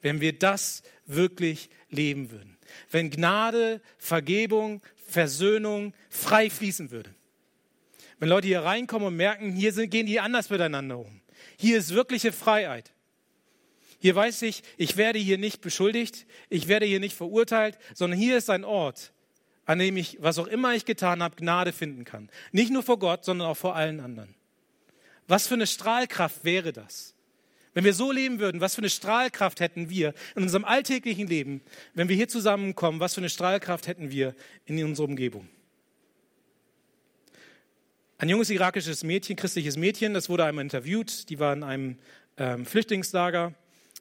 wenn 0.00 0.20
wir 0.20 0.32
das 0.32 0.84
wirklich 1.06 1.70
leben 1.90 2.30
würden. 2.30 2.56
Wenn 2.92 3.10
Gnade, 3.10 3.80
Vergebung, 3.98 4.80
Versöhnung 4.94 5.92
frei 6.08 6.48
fließen 6.48 6.92
würde. 6.92 7.12
Wenn 8.20 8.28
Leute 8.28 8.46
hier 8.46 8.60
reinkommen 8.60 9.08
und 9.08 9.16
merken, 9.16 9.50
hier 9.50 9.72
gehen 9.88 10.06
die 10.06 10.20
anders 10.20 10.50
miteinander 10.50 10.98
um. 10.98 11.20
Hier 11.58 11.78
ist 11.78 11.92
wirkliche 11.94 12.30
Freiheit. 12.30 12.92
Hier 13.98 14.14
weiß 14.14 14.42
ich, 14.42 14.62
ich 14.76 14.96
werde 14.96 15.18
hier 15.18 15.38
nicht 15.38 15.62
beschuldigt, 15.62 16.26
ich 16.48 16.68
werde 16.68 16.86
hier 16.86 17.00
nicht 17.00 17.16
verurteilt, 17.16 17.76
sondern 17.92 18.20
hier 18.20 18.36
ist 18.36 18.50
ein 18.50 18.64
Ort, 18.64 19.12
an 19.66 19.78
dem 19.78 19.96
ich, 19.96 20.18
was 20.20 20.38
auch 20.38 20.46
immer 20.46 20.74
ich 20.74 20.84
getan 20.84 21.22
habe, 21.22 21.36
Gnade 21.36 21.72
finden 21.72 22.04
kann. 22.04 22.30
Nicht 22.52 22.72
nur 22.72 22.82
vor 22.82 22.98
Gott, 22.98 23.24
sondern 23.24 23.48
auch 23.48 23.56
vor 23.56 23.76
allen 23.76 24.00
anderen. 24.00 24.34
Was 25.28 25.48
für 25.48 25.54
eine 25.54 25.66
Strahlkraft 25.66 26.44
wäre 26.44 26.72
das? 26.72 27.14
Wenn 27.74 27.84
wir 27.84 27.92
so 27.92 28.10
leben 28.10 28.38
würden, 28.38 28.60
was 28.62 28.74
für 28.74 28.80
eine 28.80 28.88
Strahlkraft 28.88 29.60
hätten 29.60 29.90
wir 29.90 30.14
in 30.34 30.44
unserem 30.44 30.64
alltäglichen 30.64 31.26
Leben, 31.26 31.60
wenn 31.92 32.08
wir 32.08 32.16
hier 32.16 32.28
zusammenkommen, 32.28 33.00
was 33.00 33.14
für 33.14 33.20
eine 33.20 33.28
Strahlkraft 33.28 33.86
hätten 33.86 34.10
wir 34.10 34.34
in 34.64 34.82
unserer 34.82 35.08
Umgebung? 35.08 35.46
Ein 38.18 38.30
junges 38.30 38.48
irakisches 38.48 39.04
Mädchen, 39.04 39.36
christliches 39.36 39.76
Mädchen, 39.76 40.14
das 40.14 40.30
wurde 40.30 40.46
einmal 40.46 40.64
interviewt, 40.64 41.28
die 41.28 41.38
war 41.38 41.52
in 41.52 41.62
einem 41.62 41.98
ähm, 42.38 42.64
Flüchtlingslager 42.64 43.52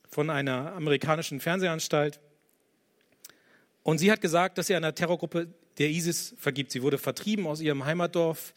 von 0.10 0.30
einer 0.30 0.72
amerikanischen 0.74 1.42
Fernsehanstalt. 1.42 2.22
Und 3.86 4.00
sie 4.00 4.12
hat 4.12 4.20
gesagt, 4.20 4.58
dass 4.58 4.66
sie 4.66 4.74
einer 4.74 4.96
Terrorgruppe 4.96 5.48
der 5.78 5.92
ISIS 5.92 6.34
vergibt. 6.40 6.72
Sie 6.72 6.82
wurde 6.82 6.98
vertrieben 6.98 7.46
aus 7.46 7.62
ihrem 7.62 7.86
Heimatdorf. 7.86 8.56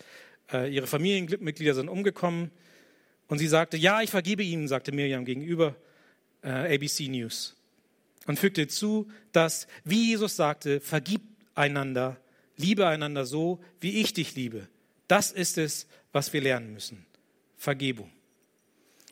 Äh, 0.51 0.75
ihre 0.75 0.87
Familienmitglieder 0.87 1.75
sind 1.75 1.91
umgekommen. 1.91 2.51
Und 3.27 3.39
sie 3.39 3.47
sagte, 3.47 3.77
ja, 3.77 4.01
ich 4.01 4.09
vergebe 4.09 4.43
ihnen, 4.43 4.69
sagte 4.69 4.91
Miriam 4.91 5.27
gegenüber 5.27 5.77
äh, 6.43 6.75
ABC 6.75 7.09
News. 7.09 7.57
Und 8.27 8.39
fügte 8.39 8.69
zu, 8.69 9.07
dass, 9.33 9.67
wie 9.85 10.09
Jesus 10.09 10.35
sagte, 10.35 10.81
vergib 10.81 11.21
einander, 11.55 12.17
liebe 12.57 12.87
einander 12.87 13.27
so, 13.27 13.61
wie 13.81 14.01
ich 14.01 14.15
dich 14.15 14.35
liebe. 14.35 14.67
Das 15.09 15.31
ist 15.31 15.59
es, 15.59 15.89
was 16.11 16.33
wir 16.33 16.41
lernen 16.41 16.73
müssen. 16.73 17.05
Vergebung. 17.59 18.11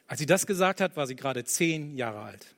Als 0.07 0.21
sie 0.21 0.27
das 0.27 0.47
gesagt 0.47 0.81
hat, 0.81 0.97
war 0.97 1.07
sie 1.07 1.15
gerade 1.17 1.45
zehn 1.45 1.95
Jahre 1.95 2.21
alt 2.21 2.56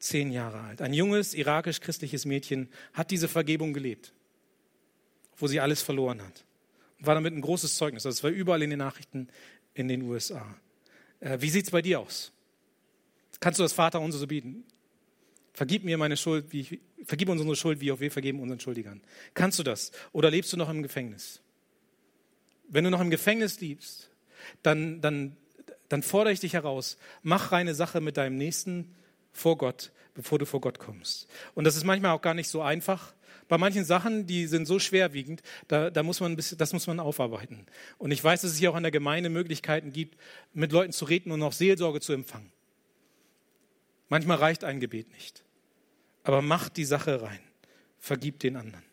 zehn 0.00 0.32
Jahre 0.32 0.60
alt. 0.60 0.82
Ein 0.82 0.94
junges 0.94 1.34
irakisch-christliches 1.34 2.24
Mädchen 2.24 2.68
hat 2.92 3.10
diese 3.10 3.28
Vergebung 3.28 3.72
gelebt, 3.72 4.12
wo 5.36 5.46
sie 5.46 5.60
alles 5.60 5.82
verloren 5.82 6.22
hat. 6.22 6.44
War 6.98 7.14
damit 7.14 7.34
ein 7.34 7.40
großes 7.40 7.76
Zeugnis. 7.76 8.02
Das 8.02 8.24
war 8.24 8.30
überall 8.30 8.62
in 8.62 8.70
den 8.70 8.78
Nachrichten 8.78 9.28
in 9.74 9.88
den 9.88 10.02
USA. 10.02 10.56
Äh, 11.20 11.38
wie 11.40 11.50
sieht 11.50 11.66
es 11.66 11.70
bei 11.70 11.82
dir 11.82 12.00
aus? 12.00 12.32
Kannst 13.38 13.58
du 13.58 13.62
das 13.62 13.72
Vater 13.72 14.00
unser 14.00 14.18
so 14.18 14.26
bieten? 14.26 14.64
Vergib 15.52 15.84
mir 15.84 15.98
meine 15.98 16.16
Schuld, 16.16 16.46
wie 16.50 16.60
ich, 16.60 16.80
vergib 17.04 17.28
uns 17.28 17.40
unsere 17.40 17.56
Schuld, 17.56 17.80
wie 17.80 17.92
auch 17.92 18.00
wir 18.00 18.10
vergeben 18.10 18.40
unseren 18.40 18.60
Schuldigern. 18.60 19.00
Kannst 19.34 19.58
du 19.58 19.62
das? 19.62 19.92
Oder 20.12 20.30
lebst 20.30 20.52
du 20.52 20.56
noch 20.56 20.68
im 20.68 20.82
Gefängnis? 20.82 21.40
Wenn 22.68 22.84
du 22.84 22.90
noch 22.90 23.00
im 23.00 23.10
Gefängnis 23.10 23.60
liebst, 23.60 24.10
dann, 24.62 25.00
dann, 25.00 25.36
dann 25.88 26.02
fordere 26.02 26.32
ich 26.32 26.40
dich 26.40 26.54
heraus, 26.54 26.98
mach 27.22 27.52
reine 27.52 27.74
Sache 27.74 28.00
mit 28.00 28.16
deinem 28.16 28.36
Nächsten 28.36 28.94
vor 29.32 29.56
Gott, 29.58 29.92
bevor 30.14 30.38
du 30.38 30.46
vor 30.46 30.60
Gott 30.60 30.78
kommst. 30.78 31.28
Und 31.54 31.64
das 31.64 31.76
ist 31.76 31.84
manchmal 31.84 32.12
auch 32.12 32.22
gar 32.22 32.34
nicht 32.34 32.48
so 32.48 32.62
einfach. 32.62 33.14
Bei 33.48 33.58
manchen 33.58 33.84
Sachen, 33.84 34.26
die 34.26 34.46
sind 34.46 34.66
so 34.66 34.78
schwerwiegend, 34.78 35.42
da, 35.66 35.90
da 35.90 36.02
muss 36.02 36.20
man 36.20 36.32
ein 36.32 36.36
bisschen, 36.36 36.56
das 36.58 36.72
muss 36.72 36.86
man 36.86 37.00
aufarbeiten. 37.00 37.66
Und 37.98 38.12
ich 38.12 38.22
weiß, 38.22 38.42
dass 38.42 38.52
es 38.52 38.58
hier 38.58 38.70
auch 38.70 38.76
in 38.76 38.84
der 38.84 38.92
Gemeinde 38.92 39.28
Möglichkeiten 39.28 39.92
gibt, 39.92 40.16
mit 40.52 40.70
Leuten 40.70 40.92
zu 40.92 41.04
reden 41.04 41.32
und 41.32 41.42
auch 41.42 41.52
Seelsorge 41.52 42.00
zu 42.00 42.12
empfangen. 42.12 42.52
Manchmal 44.08 44.38
reicht 44.38 44.64
ein 44.64 44.80
Gebet 44.80 45.10
nicht. 45.12 45.42
Aber 46.22 46.42
macht 46.42 46.76
die 46.76 46.84
Sache 46.84 47.22
rein. 47.22 47.40
Vergib 47.98 48.38
den 48.40 48.56
anderen. 48.56 48.84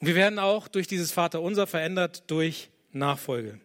Und 0.00 0.06
wir 0.06 0.14
werden 0.14 0.38
auch 0.38 0.68
durch 0.68 0.86
dieses 0.86 1.12
Vaterunser 1.12 1.66
verändert 1.66 2.24
durch 2.28 2.70
Nachfolge. 2.92 3.60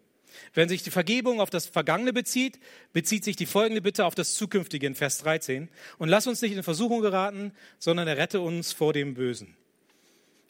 Wenn 0.53 0.69
sich 0.69 0.83
die 0.83 0.91
Vergebung 0.91 1.39
auf 1.39 1.49
das 1.49 1.65
Vergangene 1.65 2.13
bezieht, 2.13 2.59
bezieht 2.93 3.23
sich 3.23 3.35
die 3.35 3.45
folgende 3.45 3.81
Bitte 3.81 4.05
auf 4.05 4.15
das 4.15 4.35
Zukünftige 4.35 4.87
in 4.87 4.95
Vers 4.95 5.19
13. 5.19 5.69
Und 5.97 6.09
lass 6.09 6.27
uns 6.27 6.41
nicht 6.41 6.55
in 6.55 6.63
Versuchung 6.63 7.01
geraten, 7.01 7.51
sondern 7.79 8.07
errette 8.07 8.41
uns 8.41 8.71
vor 8.71 8.93
dem 8.93 9.13
Bösen. 9.13 9.55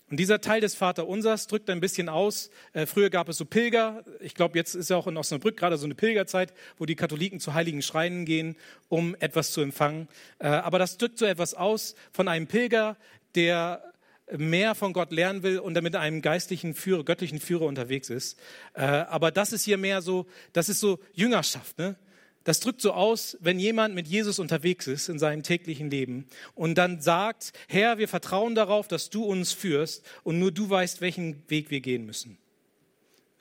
Und 0.10 0.18
dieser 0.18 0.40
Teil 0.40 0.62
des 0.62 0.76
Vaterunsers 0.76 1.48
drückt 1.48 1.70
ein 1.70 1.80
bisschen 1.80 2.10
aus. 2.10 2.52
Äh, 2.74 2.86
früher 2.86 3.10
gab 3.10 3.28
es 3.28 3.38
so 3.38 3.46
Pilger. 3.46 4.04
Ich 4.20 4.36
glaube, 4.36 4.58
jetzt 4.58 4.76
ist 4.76 4.92
ja 4.92 4.98
auch 4.98 5.08
in 5.08 5.18
Osnabrück 5.18 5.58
gerade 5.58 5.78
so 5.78 5.86
eine 5.86 5.96
Pilgerzeit, 5.96 6.54
wo 6.78 6.86
die 6.86 6.96
Katholiken 6.96 7.40
zu 7.40 7.56
heiligen 7.56 7.82
Schreinen 7.82 8.26
gehen, 8.26 8.56
um 8.88 9.16
etwas 9.20 9.52
zu 9.52 9.62
empfangen. 9.62 10.08
Äh, 10.38 10.48
aber 10.48 10.78
das 10.78 10.98
drückt 10.98 11.18
so 11.18 11.26
etwas 11.26 11.56
aus 11.56 11.96
von 12.12 12.28
einem 12.28 12.46
Pilger, 12.46 12.98
der 13.34 13.95
mehr 14.32 14.76
von 14.76 14.94
Gott 14.94 15.12
lernen 15.12 15.44
will 15.44 15.60
und 15.60 15.74
damit 15.76 15.96
einem 15.96 16.22
geistlichen 16.22 16.74
Führer, 16.74 17.04
göttlichen 17.04 17.40
Führer 17.40 17.66
unterwegs 17.66 18.10
ist. 18.10 18.40
Äh, 18.74 18.82
aber 18.82 19.32
das 19.32 19.54
ist 19.54 19.64
hier 19.64 19.78
mehr 19.78 20.02
so, 20.02 20.26
das 20.54 20.70
ist 20.70 20.80
so 20.80 21.00
Jüngerschaft. 21.14 21.78
Ne? 21.78 21.96
Das 22.44 22.60
drückt 22.60 22.82
so 22.82 22.94
aus, 22.94 23.38
wenn 23.42 23.60
jemand 23.60 23.96
mit 23.96 24.08
Jesus 24.08 24.40
unterwegs 24.40 24.88
ist 24.88 25.10
in 25.10 25.20
seinem 25.20 25.44
täglichen 25.44 25.90
Leben 25.90 26.28
und 26.54 26.76
dann 26.76 27.02
sagt, 27.02 27.54
Herr, 27.68 27.98
wir 27.98 28.08
vertrauen 28.08 28.56
darauf, 28.56 28.88
dass 28.88 29.10
du 29.10 29.24
uns 29.24 29.52
führst 29.52 30.06
und 30.24 30.40
nur 30.40 30.52
du 30.52 30.70
weißt, 30.70 31.02
welchen 31.02 31.44
Weg 31.50 31.72
wir 31.72 31.82
gehen 31.82 32.06
müssen. 32.06 32.38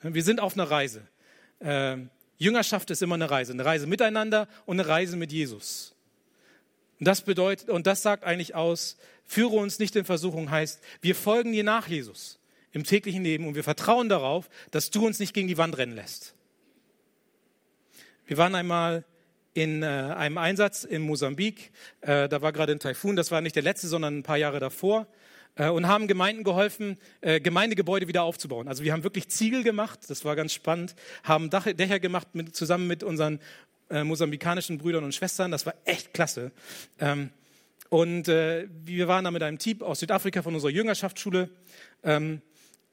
Wir 0.01 0.23
sind 0.23 0.39
auf 0.39 0.53
einer 0.53 0.69
Reise. 0.69 1.07
Äh, 1.59 1.97
Jüngerschaft 2.37 2.91
ist 2.91 3.01
immer 3.01 3.15
eine 3.15 3.29
Reise, 3.29 3.53
eine 3.53 3.65
Reise 3.65 3.87
miteinander 3.87 4.47
und 4.65 4.79
eine 4.79 4.87
Reise 4.89 5.17
mit 5.17 5.31
Jesus. 5.31 5.95
Und 6.99 7.07
das 7.07 7.21
bedeutet, 7.21 7.69
und 7.69 7.87
das 7.87 8.01
sagt 8.01 8.23
eigentlich 8.23 8.55
aus, 8.55 8.97
führe 9.25 9.55
uns 9.55 9.79
nicht 9.79 9.95
in 9.95 10.05
Versuchung 10.05 10.49
heißt, 10.49 10.81
wir 11.01 11.15
folgen 11.15 11.51
dir 11.51 11.63
nach, 11.63 11.87
Jesus, 11.87 12.39
im 12.71 12.83
täglichen 12.83 13.23
Leben 13.23 13.47
und 13.47 13.55
wir 13.55 13.63
vertrauen 13.63 14.09
darauf, 14.09 14.49
dass 14.71 14.91
du 14.91 15.05
uns 15.05 15.19
nicht 15.19 15.33
gegen 15.33 15.47
die 15.47 15.57
Wand 15.57 15.77
rennen 15.77 15.95
lässt. 15.95 16.35
Wir 18.25 18.37
waren 18.37 18.55
einmal 18.55 19.05
in 19.53 19.83
äh, 19.83 19.85
einem 19.85 20.37
Einsatz 20.37 20.83
in 20.83 21.01
Mosambik. 21.01 21.71
Äh, 22.01 22.27
da 22.27 22.41
war 22.41 22.51
gerade 22.51 22.73
ein 22.73 22.79
Taifun, 22.79 23.15
das 23.15 23.31
war 23.31 23.41
nicht 23.41 23.55
der 23.55 23.63
letzte, 23.63 23.87
sondern 23.87 24.17
ein 24.19 24.23
paar 24.23 24.37
Jahre 24.37 24.59
davor. 24.59 25.07
Äh, 25.55 25.69
und 25.69 25.87
haben 25.87 26.07
Gemeinden 26.07 26.43
geholfen, 26.43 26.97
äh, 27.21 27.39
Gemeindegebäude 27.39 28.07
wieder 28.07 28.23
aufzubauen. 28.23 28.67
Also 28.67 28.83
wir 28.83 28.91
haben 28.91 29.03
wirklich 29.03 29.29
Ziegel 29.29 29.63
gemacht, 29.63 29.99
das 30.09 30.25
war 30.25 30.35
ganz 30.35 30.53
spannend, 30.53 30.95
haben 31.23 31.49
Dächer 31.49 31.99
gemacht 31.99 32.27
mit, 32.33 32.55
zusammen 32.55 32.87
mit 32.87 33.03
unseren 33.03 33.39
äh, 33.89 34.03
mosambikanischen 34.03 34.77
Brüdern 34.77 35.03
und 35.03 35.15
Schwestern. 35.15 35.51
Das 35.51 35.65
war 35.65 35.75
echt 35.85 36.13
klasse. 36.13 36.51
Ähm, 36.99 37.29
und 37.89 38.27
äh, 38.27 38.67
wir 38.83 39.07
waren 39.07 39.23
da 39.23 39.31
mit 39.31 39.43
einem 39.43 39.59
Team 39.59 39.81
aus 39.81 39.99
Südafrika 39.99 40.41
von 40.41 40.55
unserer 40.55 40.71
Jüngerschaftsschule. 40.71 41.49
Ähm, 42.03 42.41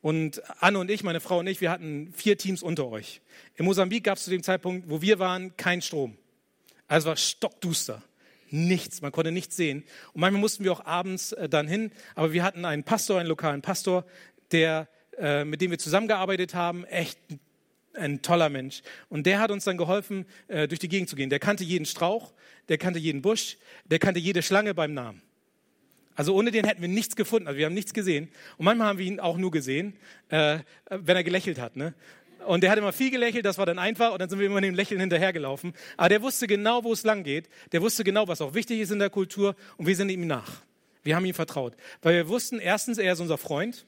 und 0.00 0.42
Anne 0.61 0.78
und 0.78 0.90
ich, 0.90 1.05
meine 1.05 1.20
Frau 1.20 1.38
und 1.38 1.46
ich, 1.46 1.61
wir 1.61 1.70
hatten 1.70 2.12
vier 2.12 2.37
Teams 2.37 2.62
unter 2.62 2.88
euch. 2.88 3.20
In 3.55 3.64
Mosambik 3.64 4.05
gab 4.05 4.18
es 4.18 4.24
zu 4.24 4.31
dem 4.31 4.42
Zeitpunkt, 4.42 4.90
wo 4.90 5.00
wir 5.00 5.18
waren, 5.18 5.57
keinen 5.57 5.81
Strom. 5.81 6.16
Also 6.88 7.09
war 7.09 7.16
stockduster. 7.16 8.02
Nichts, 8.50 9.00
man 9.00 9.12
konnte 9.12 9.33
nichts 9.33 9.57
sehen. 9.57 9.85
Und 10.12 10.20
manchmal 10.20 10.40
mussten 10.40 10.64
wir 10.64 10.72
auch 10.72 10.85
abends 10.85 11.33
äh, 11.33 11.48
dann 11.48 11.68
hin. 11.68 11.90
Aber 12.14 12.33
wir 12.33 12.42
hatten 12.42 12.64
einen 12.64 12.85
Pastor, 12.85 13.18
einen 13.18 13.28
lokalen 13.28 13.62
Pastor, 13.62 14.05
der, 14.50 14.88
äh, 15.16 15.44
mit 15.44 15.61
dem 15.62 15.70
wir 15.70 15.78
zusammengearbeitet 15.78 16.55
haben, 16.55 16.85
echt 16.85 17.18
ein 17.31 17.40
toller 18.22 18.48
Mensch. 18.48 18.83
Und 19.09 19.26
der 19.26 19.40
hat 19.40 19.50
uns 19.50 19.64
dann 19.64 19.76
geholfen, 19.76 20.26
äh, 20.48 20.68
durch 20.68 20.81
die 20.81 20.88
Gegend 20.88 21.09
zu 21.09 21.16
gehen. 21.16 21.31
Der 21.31 21.38
kannte 21.38 21.64
jeden 21.64 21.87
Strauch, 21.87 22.33
der 22.68 22.78
kannte 22.78 22.98
jeden 22.98 23.22
Busch, 23.22 23.59
der 23.85 23.98
kannte 23.98 24.20
jede 24.20 24.42
Schlange 24.42 24.74
beim 24.74 24.94
Namen. 24.94 25.22
Also 26.14 26.35
ohne 26.35 26.50
den 26.50 26.66
hätten 26.66 26.83
wir 26.83 26.88
nichts 26.88 27.16
gefunden. 27.16 27.48
Also 27.48 27.59
wir 27.59 27.66
haben 27.66 27.74
nichts 27.74 27.94
gesehen. 27.94 28.28
Und 28.59 28.64
manchmal 28.64 28.88
haben 28.88 28.98
wir 28.98 29.07
ihn 29.07 29.20
auch 29.20 29.37
nur 29.37 29.50
gesehen, 29.50 29.96
äh, 30.28 30.59
wenn 30.90 31.16
er 31.16 31.24
gelächelt 31.24 31.59
hat. 31.59 31.76
Ne? 31.76 31.94
Und 32.46 32.62
der 32.62 32.70
hat 32.70 32.78
immer 32.78 32.92
viel 32.92 33.11
gelächelt, 33.11 33.44
das 33.44 33.59
war 33.59 33.66
dann 33.66 33.78
einfach 33.78 34.12
und 34.12 34.20
dann 34.20 34.28
sind 34.28 34.38
wir 34.38 34.46
immer 34.46 34.61
dem 34.61 34.74
Lächeln 34.74 35.00
hinterhergelaufen. 35.00 35.74
Aber 35.96 36.09
der 36.09 36.22
wusste 36.22 36.46
genau, 36.46 36.85
wo 36.85 36.92
es 36.92 37.05
lang 37.05 37.22
geht. 37.22 37.48
Der 37.72 37.83
wusste 37.83 38.05
genau, 38.05 38.28
was 38.28 38.40
auch 38.40 38.55
wichtig 38.55 38.81
ist 38.81 38.90
in 38.90 38.98
der 38.98 39.11
Kultur 39.11 39.55
und 39.76 39.87
wir 39.87 39.96
sind 39.96 40.11
ihm 40.11 40.26
nach. 40.26 40.62
Wir 41.02 41.16
haben 41.16 41.24
ihm 41.24 41.35
vertraut. 41.35 41.74
Weil 42.02 42.14
wir 42.14 42.28
wussten, 42.28 42.59
erstens, 42.59 42.98
er 42.98 43.12
ist 43.12 43.20
unser 43.20 43.38
Freund. 43.38 43.87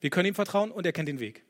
Wir 0.00 0.10
können 0.10 0.28
ihm 0.28 0.34
vertrauen 0.34 0.70
und 0.70 0.86
er 0.86 0.92
kennt 0.92 1.08
den 1.08 1.20
Weg. 1.20 1.42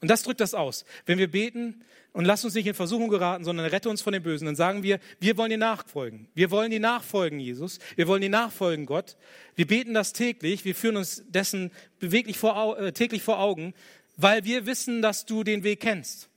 Und 0.00 0.08
das 0.08 0.22
drückt 0.22 0.40
das 0.40 0.54
aus. 0.54 0.84
Wenn 1.06 1.18
wir 1.18 1.30
beten 1.30 1.82
und 2.12 2.24
lass 2.24 2.44
uns 2.44 2.54
nicht 2.54 2.66
in 2.66 2.74
Versuchung 2.74 3.08
geraten, 3.08 3.44
sondern 3.44 3.66
rette 3.66 3.88
uns 3.88 4.02
von 4.02 4.12
den 4.12 4.22
Bösen, 4.22 4.46
dann 4.46 4.56
sagen 4.56 4.82
wir, 4.82 5.00
wir 5.20 5.36
wollen 5.36 5.50
dir 5.50 5.58
nachfolgen. 5.58 6.28
Wir 6.34 6.50
wollen 6.50 6.70
dir 6.70 6.80
nachfolgen, 6.80 7.40
Jesus. 7.40 7.78
Wir 7.96 8.06
wollen 8.06 8.22
dir 8.22 8.30
nachfolgen, 8.30 8.86
Gott. 8.86 9.16
Wir 9.56 9.66
beten 9.66 9.94
das 9.94 10.12
täglich. 10.12 10.64
Wir 10.64 10.74
führen 10.74 10.96
uns 10.96 11.22
dessen 11.28 11.72
beweglich 11.98 12.38
vor, 12.38 12.78
äh, 12.78 12.92
täglich 12.92 13.22
vor 13.22 13.40
Augen, 13.40 13.74
weil 14.16 14.44
wir 14.44 14.66
wissen, 14.66 15.02
dass 15.02 15.26
du 15.26 15.42
den 15.44 15.64
Weg 15.64 15.80
kennst. 15.80 16.28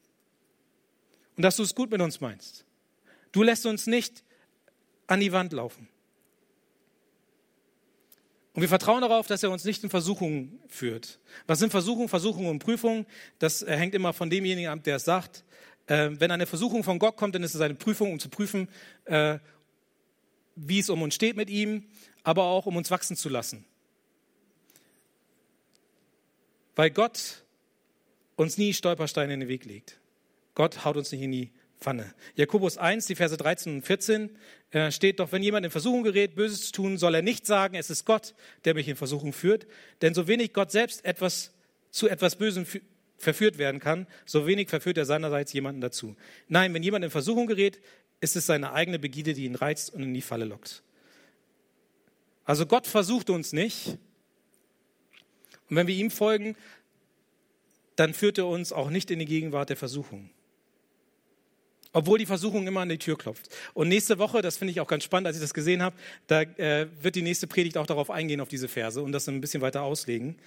Und 1.38 1.44
dass 1.44 1.56
du 1.56 1.64
es 1.64 1.76
gut 1.76 1.92
mit 1.92 2.02
uns 2.02 2.20
meinst. 2.22 2.66
Du 3.32 3.44
lässt 3.44 3.66
uns 3.66 3.88
nicht 3.88 4.24
an 5.08 5.20
die 5.20 5.32
Wand 5.32 5.54
laufen. 5.54 5.88
Und 8.54 8.62
wir 8.62 8.70
vertrauen 8.70 9.02
darauf, 9.02 9.28
dass 9.28 9.44
er 9.44 9.52
uns 9.52 9.64
nicht 9.64 9.84
in 9.84 9.90
Versuchungen 9.90 10.60
führt. 10.68 11.20
Was 11.48 11.60
sind 11.60 11.72
Versuchungen? 11.72 12.10
Versuchungen 12.10 12.50
und 12.50 12.60
Prüfungen, 12.60 13.06
das 13.40 13.64
äh, 13.64 13.78
hängt 13.78 13.96
immer 13.96 14.12
von 14.12 14.30
demjenigen 14.30 14.70
ab, 14.70 14.84
der 14.84 14.98
es 14.98 15.06
sagt. 15.06 15.46
Äh, 15.88 16.10
wenn 16.14 16.32
eine 16.32 16.46
Versuchung 16.46 16.84
von 16.84 17.00
Gott 17.00 17.16
kommt, 17.16 17.34
dann 17.34 17.44
ist 17.44 17.56
es 17.56 17.62
eine 17.62 17.76
Prüfung, 17.76 18.12
um 18.12 18.20
zu 18.20 18.30
prüfen, 18.30 18.68
äh, 19.06 19.40
wie 20.56 20.80
es 20.80 20.90
um 20.90 21.02
uns 21.02 21.16
steht 21.16 21.38
mit 21.38 21.50
ihm, 21.50 21.86
aber 22.24 22.44
auch 22.44 22.66
um 22.66 22.76
uns 22.76 22.92
wachsen 22.92 23.16
zu 23.16 23.30
lassen. 23.30 23.66
Weil 26.76 26.92
Gott 26.92 27.44
uns 28.36 28.58
nie 28.58 28.74
Stolpersteine 28.74 29.34
in 29.34 29.40
den 29.42 29.50
Weg 29.50 29.66
legt. 29.66 30.00
Gott 30.56 30.84
haut 30.84 30.98
uns 30.98 31.12
nicht 31.12 31.22
in 31.22 31.32
die 31.32 31.52
Pfanne. 31.82 32.14
Jakobus 32.36 32.78
1, 32.78 33.08
die 33.08 33.16
Verse 33.16 33.36
13 33.36 33.78
und 33.78 33.82
14 33.86 34.30
äh, 34.70 34.92
steht 34.92 35.20
doch, 35.20 35.32
wenn 35.32 35.42
jemand 35.42 35.66
in 35.66 35.72
Versuchung 35.72 36.04
gerät, 36.04 36.36
Böses 36.36 36.68
zu 36.68 36.72
tun, 36.74 36.98
soll 37.00 37.16
er 37.16 37.24
nicht 37.24 37.48
sagen, 37.48 37.76
es 37.76 37.90
ist 37.90 38.06
Gott, 38.06 38.36
der 38.66 38.76
mich 38.76 38.88
in 38.88 38.96
Versuchung 38.96 39.34
führt. 39.34 39.66
Denn 40.04 40.14
so 40.14 40.28
wenig 40.28 40.54
Gott 40.54 40.72
selbst 40.72 41.04
etwas 41.04 41.52
zu 41.90 42.08
etwas 42.08 42.38
Bösem 42.38 42.66
verführt 43.18 43.58
werden 43.58 43.80
kann, 43.80 44.08
so 44.26 44.48
wenig 44.48 44.70
verführt 44.70 44.98
er 44.98 45.06
seinerseits 45.06 45.52
jemanden 45.54 45.82
dazu. 45.82 46.16
Nein, 46.48 46.74
wenn 46.74 46.84
jemand 46.84 47.04
in 47.04 47.12
Versuchung 47.12 47.48
gerät, 47.48 47.82
ist 48.22 48.36
es 48.36 48.46
seine 48.46 48.74
eigene 48.74 49.00
Begierde, 49.00 49.34
die 49.34 49.46
ihn 49.46 49.56
reizt 49.56 49.92
und 49.94 50.04
in 50.04 50.14
die 50.14 50.22
Falle 50.22 50.46
lockt. 50.46 50.84
Also 52.46 52.66
Gott 52.68 52.88
versucht 52.88 53.30
uns 53.30 53.54
nicht. 53.54 53.98
Und 55.70 55.76
wenn 55.76 55.88
wir 55.88 55.96
ihm 55.96 56.12
folgen, 56.12 56.56
dann 57.96 58.14
führt 58.14 58.38
er 58.38 58.48
uns 58.48 58.72
auch 58.72 58.90
nicht 58.92 59.10
in 59.10 59.20
die 59.20 59.26
Gegenwart 59.26 59.70
der 59.70 59.78
Versuchung. 59.78 60.30
Obwohl 61.94 62.20
die 62.20 62.26
Versuchung 62.26 62.68
immer 62.68 62.82
an 62.82 62.90
die 62.90 62.98
Tür 62.98 63.18
klopft. 63.18 63.50
Und 63.74 63.90
nächste 63.90 64.18
Woche, 64.18 64.42
das 64.42 64.58
finde 64.58 64.72
ich 64.72 64.80
auch 64.80 64.88
ganz 64.88 65.04
spannend, 65.04 65.28
als 65.28 65.36
ich 65.36 65.42
das 65.42 65.54
gesehen 65.54 65.82
habe, 65.82 65.96
da 66.28 66.42
äh, 66.42 66.88
wird 67.02 67.16
die 67.16 67.22
nächste 67.22 67.48
Predigt 67.48 67.78
auch 67.78 67.86
darauf 67.86 68.10
eingehen, 68.10 68.40
auf 68.40 68.48
diese 68.48 68.68
Verse 68.70 69.02
und 69.02 69.12
das 69.12 69.28
ein 69.28 69.42
bisschen 69.42 69.62
weiter 69.62 69.82
auslegen. 69.84 70.38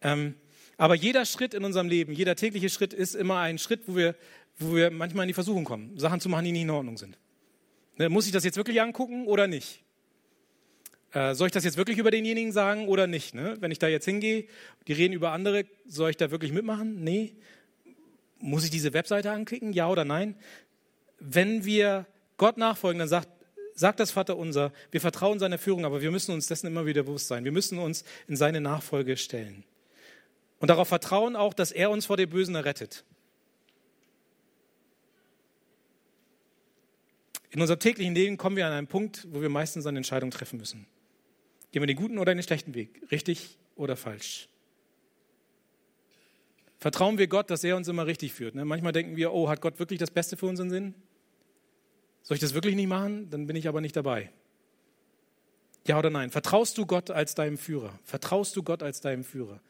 Ähm, 0.00 0.34
aber 0.76 0.94
jeder 0.94 1.24
Schritt 1.26 1.54
in 1.54 1.64
unserem 1.64 1.88
Leben, 1.88 2.12
jeder 2.12 2.36
tägliche 2.36 2.68
Schritt 2.68 2.92
ist 2.92 3.14
immer 3.14 3.38
ein 3.38 3.58
Schritt, 3.58 3.82
wo 3.86 3.96
wir, 3.96 4.14
wo 4.58 4.74
wir 4.76 4.90
manchmal 4.90 5.24
in 5.24 5.28
die 5.28 5.34
Versuchung 5.34 5.64
kommen, 5.64 5.98
Sachen 5.98 6.20
zu 6.20 6.28
machen, 6.28 6.44
die 6.44 6.52
nicht 6.52 6.62
in 6.62 6.70
Ordnung 6.70 6.96
sind. 6.96 7.18
Ne, 7.98 8.08
muss 8.08 8.26
ich 8.26 8.32
das 8.32 8.44
jetzt 8.44 8.56
wirklich 8.56 8.80
angucken 8.80 9.26
oder 9.26 9.46
nicht? 9.46 9.82
Äh, 11.12 11.34
soll 11.34 11.48
ich 11.48 11.52
das 11.52 11.64
jetzt 11.64 11.76
wirklich 11.76 11.98
über 11.98 12.10
denjenigen 12.10 12.52
sagen 12.52 12.88
oder 12.88 13.06
nicht? 13.06 13.34
Ne? 13.34 13.56
Wenn 13.60 13.70
ich 13.70 13.78
da 13.78 13.88
jetzt 13.88 14.06
hingehe, 14.06 14.46
die 14.86 14.92
reden 14.92 15.12
über 15.12 15.32
andere, 15.32 15.66
soll 15.86 16.10
ich 16.10 16.16
da 16.16 16.30
wirklich 16.30 16.52
mitmachen? 16.52 17.04
Nee. 17.04 17.34
Muss 18.38 18.64
ich 18.64 18.70
diese 18.70 18.92
Webseite 18.94 19.30
anklicken? 19.30 19.72
Ja 19.72 19.88
oder 19.88 20.04
nein? 20.04 20.36
Wenn 21.24 21.64
wir 21.64 22.06
Gott 22.36 22.56
nachfolgen, 22.56 22.98
dann 22.98 23.08
sagt, 23.08 23.28
sagt 23.74 24.00
das 24.00 24.10
Vater 24.10 24.36
unser, 24.36 24.72
wir 24.90 25.00
vertrauen 25.00 25.38
seiner 25.38 25.58
Führung, 25.58 25.84
aber 25.84 26.02
wir 26.02 26.10
müssen 26.10 26.32
uns 26.32 26.48
dessen 26.48 26.66
immer 26.66 26.84
wieder 26.84 27.04
bewusst 27.04 27.28
sein. 27.28 27.44
Wir 27.44 27.52
müssen 27.52 27.78
uns 27.78 28.04
in 28.26 28.36
seine 28.36 28.60
Nachfolge 28.60 29.16
stellen. 29.16 29.64
Und 30.58 30.68
darauf 30.68 30.88
vertrauen 30.88 31.36
auch, 31.36 31.54
dass 31.54 31.72
er 31.72 31.90
uns 31.90 32.06
vor 32.06 32.16
dem 32.16 32.30
Bösen 32.30 32.54
errettet. 32.54 33.04
In 37.50 37.60
unserem 37.60 37.80
täglichen 37.80 38.14
Leben 38.14 38.36
kommen 38.36 38.56
wir 38.56 38.66
an 38.66 38.72
einen 38.72 38.86
Punkt, 38.86 39.28
wo 39.30 39.42
wir 39.42 39.48
meistens 39.48 39.86
eine 39.86 39.98
Entscheidung 39.98 40.30
treffen 40.30 40.58
müssen. 40.58 40.86
Gehen 41.70 41.82
wir 41.82 41.86
den 41.86 41.96
guten 41.96 42.18
oder 42.18 42.34
den 42.34 42.42
schlechten 42.42 42.74
Weg? 42.74 43.02
Richtig 43.10 43.58
oder 43.76 43.96
falsch? 43.96 44.48
Vertrauen 46.78 47.18
wir 47.18 47.28
Gott, 47.28 47.50
dass 47.50 47.62
er 47.62 47.76
uns 47.76 47.86
immer 47.86 48.06
richtig 48.06 48.32
führt? 48.32 48.54
Ne? 48.54 48.64
Manchmal 48.64 48.92
denken 48.92 49.16
wir, 49.16 49.32
oh, 49.32 49.48
hat 49.48 49.60
Gott 49.60 49.78
wirklich 49.78 50.00
das 50.00 50.10
Beste 50.10 50.36
für 50.36 50.46
unseren 50.46 50.70
Sinn? 50.70 50.94
Soll 52.22 52.36
ich 52.36 52.40
das 52.40 52.54
wirklich 52.54 52.76
nicht 52.76 52.88
machen? 52.88 53.30
Dann 53.30 53.46
bin 53.46 53.56
ich 53.56 53.68
aber 53.68 53.80
nicht 53.80 53.96
dabei. 53.96 54.30
Ja 55.86 55.98
oder 55.98 56.10
nein? 56.10 56.30
Vertraust 56.30 56.78
du 56.78 56.86
Gott 56.86 57.10
als 57.10 57.34
deinem 57.34 57.58
Führer? 57.58 57.98
Vertraust 58.04 58.54
du 58.56 58.62
Gott 58.62 58.82
als 58.82 59.00
deinem 59.00 59.24
Führer? 59.24 59.60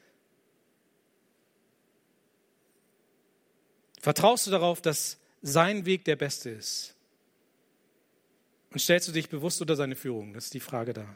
Vertraust 4.00 4.46
du 4.46 4.50
darauf, 4.50 4.82
dass 4.82 5.18
sein 5.40 5.86
Weg 5.86 6.04
der 6.04 6.16
beste 6.16 6.50
ist? 6.50 6.96
Und 8.70 8.80
stellst 8.80 9.08
du 9.08 9.12
dich 9.12 9.28
bewusst 9.28 9.60
unter 9.60 9.76
seine 9.76 9.96
Führung? 9.96 10.32
Das 10.32 10.44
ist 10.44 10.54
die 10.54 10.60
Frage 10.60 10.92
da. 10.92 11.06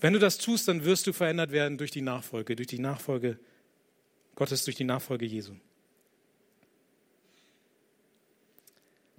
Wenn 0.00 0.12
du 0.12 0.18
das 0.18 0.38
tust, 0.38 0.68
dann 0.68 0.84
wirst 0.84 1.06
du 1.06 1.12
verändert 1.12 1.50
werden 1.50 1.78
durch 1.78 1.90
die 1.90 2.02
Nachfolge, 2.02 2.56
durch 2.56 2.68
die 2.68 2.78
Nachfolge 2.78 3.38
Gottes, 4.34 4.64
durch 4.64 4.76
die 4.76 4.84
Nachfolge 4.84 5.24
Jesu. 5.24 5.54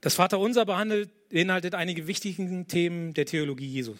Das 0.05 0.13
Vaterunser 0.13 0.65
behandelt, 0.65 1.09
beinhaltet 1.29 1.73
einige 1.73 2.05
wichtige 2.05 2.67
Themen 2.67 3.15
der 3.15 3.25
Theologie 3.25 3.65
Jesu. 3.65 3.95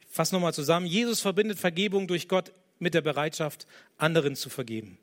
Ich 0.00 0.08
fasse 0.08 0.34
nochmal 0.34 0.54
zusammen. 0.54 0.86
Jesus 0.86 1.20
verbindet 1.20 1.60
Vergebung 1.60 2.08
durch 2.08 2.26
Gott 2.26 2.50
mit 2.80 2.92
der 2.92 3.00
Bereitschaft, 3.00 3.68
anderen 3.96 4.34
zu 4.34 4.50
vergeben. 4.50 4.98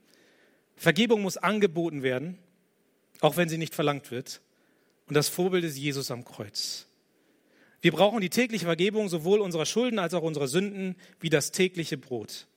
Vergebung 0.76 1.22
muss 1.22 1.38
angeboten 1.38 2.04
werden, 2.04 2.38
auch 3.22 3.38
wenn 3.38 3.48
sie 3.48 3.58
nicht 3.58 3.74
verlangt 3.74 4.12
wird. 4.12 4.42
Und 5.08 5.15
das 5.15 5.30
Vorbild 5.30 5.63
ist 5.63 5.78
Jesus 5.78 6.12
am 6.12 6.26
Kreuz. 6.26 6.86
Wir 7.80 7.94
brauchen 7.94 8.20
die 8.20 8.30
tägliche 8.30 8.65
Vergebung 8.65 9.08
sowohl 9.08 9.39
unserer 9.39 9.65
Schulden 9.65 9.98
als 9.98 10.13
auch 10.13 10.24
unserer 10.24 10.50
Sünden 10.50 10.98
wie 11.22 11.30
das 11.30 11.54
tägliche 11.54 11.98
Brot. 11.98 12.48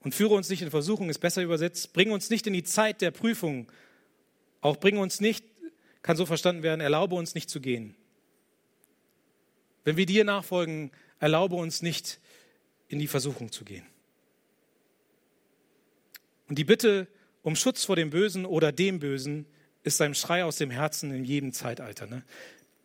Und 0.00 0.16
führe 0.16 0.34
uns 0.34 0.48
nicht 0.48 0.62
in 0.62 0.70
Versuchung, 0.72 1.10
ist 1.10 1.20
besser 1.20 1.42
übersetzt. 1.42 1.92
Bring 1.92 2.10
uns 2.10 2.28
nicht 2.28 2.48
in 2.48 2.54
die 2.54 2.64
Zeit 2.64 3.02
der 3.02 3.12
Prüfung. 3.12 3.70
Auch 4.60 4.78
bring 4.78 4.98
uns 4.98 5.20
nicht 5.20 5.44
kann 6.02 6.16
so 6.16 6.26
verstanden 6.26 6.62
werden, 6.62 6.80
erlaube 6.80 7.14
uns 7.14 7.34
nicht 7.34 7.50
zu 7.50 7.60
gehen. 7.60 7.94
Wenn 9.84 9.96
wir 9.96 10.06
dir 10.06 10.24
nachfolgen, 10.24 10.90
erlaube 11.18 11.56
uns 11.56 11.82
nicht 11.82 12.20
in 12.88 12.98
die 12.98 13.06
Versuchung 13.06 13.52
zu 13.52 13.64
gehen. 13.64 13.86
Und 16.48 16.58
die 16.58 16.64
Bitte 16.64 17.08
um 17.42 17.56
Schutz 17.56 17.84
vor 17.84 17.96
dem 17.96 18.10
Bösen 18.10 18.44
oder 18.44 18.72
dem 18.72 18.98
Bösen 18.98 19.46
ist 19.82 20.00
ein 20.00 20.14
Schrei 20.14 20.44
aus 20.44 20.56
dem 20.56 20.70
Herzen 20.70 21.12
in 21.12 21.24
jedem 21.24 21.52
Zeitalter. 21.52 22.06
Ne? 22.06 22.22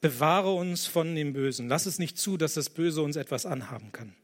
Bewahre 0.01 0.53
uns 0.53 0.85
von 0.85 1.15
dem 1.15 1.33
Bösen. 1.33 1.67
Lass 1.67 1.85
es 1.85 1.99
nicht 1.99 2.17
zu, 2.17 2.37
dass 2.37 2.53
das 2.53 2.69
Böse 2.69 3.01
uns 3.01 3.15
etwas 3.15 3.45
anhaben 3.45 3.91
kann. 3.91 4.15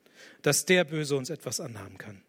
Dass 0.41 0.65
der 0.65 0.83
Böse 0.83 1.15
uns 1.15 1.29
etwas 1.29 1.59
anhaben 1.59 1.97
kann. 1.97 2.21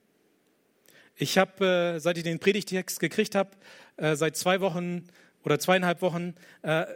Ich 1.16 1.36
habe, 1.36 1.64
äh, 1.96 2.00
seit 2.00 2.16
ich 2.16 2.24
den 2.24 2.38
Predigtext 2.38 2.98
gekriegt 2.98 3.34
habe, 3.34 3.50
äh, 3.96 4.16
seit 4.16 4.36
zwei 4.36 4.60
Wochen 4.60 5.06
oder 5.44 5.58
zweieinhalb 5.58 6.02
Wochen 6.02 6.34
äh, 6.62 6.86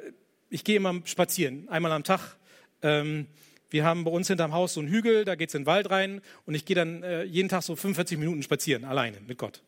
ich 0.54 0.62
gehe 0.62 0.76
immer 0.76 1.00
spazieren, 1.04 1.68
einmal 1.68 1.90
am 1.90 2.04
Tag. 2.04 2.36
Ähm, 2.80 3.26
wir 3.70 3.84
haben 3.84 4.04
bei 4.04 4.12
uns 4.12 4.28
hinterm 4.28 4.52
Haus 4.52 4.74
so 4.74 4.80
einen 4.80 4.88
Hügel, 4.88 5.24
da 5.24 5.34
geht 5.34 5.48
es 5.48 5.54
in 5.56 5.62
den 5.62 5.66
Wald 5.66 5.90
rein 5.90 6.20
und 6.46 6.54
ich 6.54 6.64
gehe 6.64 6.76
dann 6.76 7.02
äh, 7.02 7.24
jeden 7.24 7.48
Tag 7.48 7.64
so 7.64 7.74
45 7.74 8.18
Minuten 8.18 8.40
spazieren, 8.44 8.84
alleine 8.84 9.20
mit 9.26 9.36
Gott. 9.36 9.64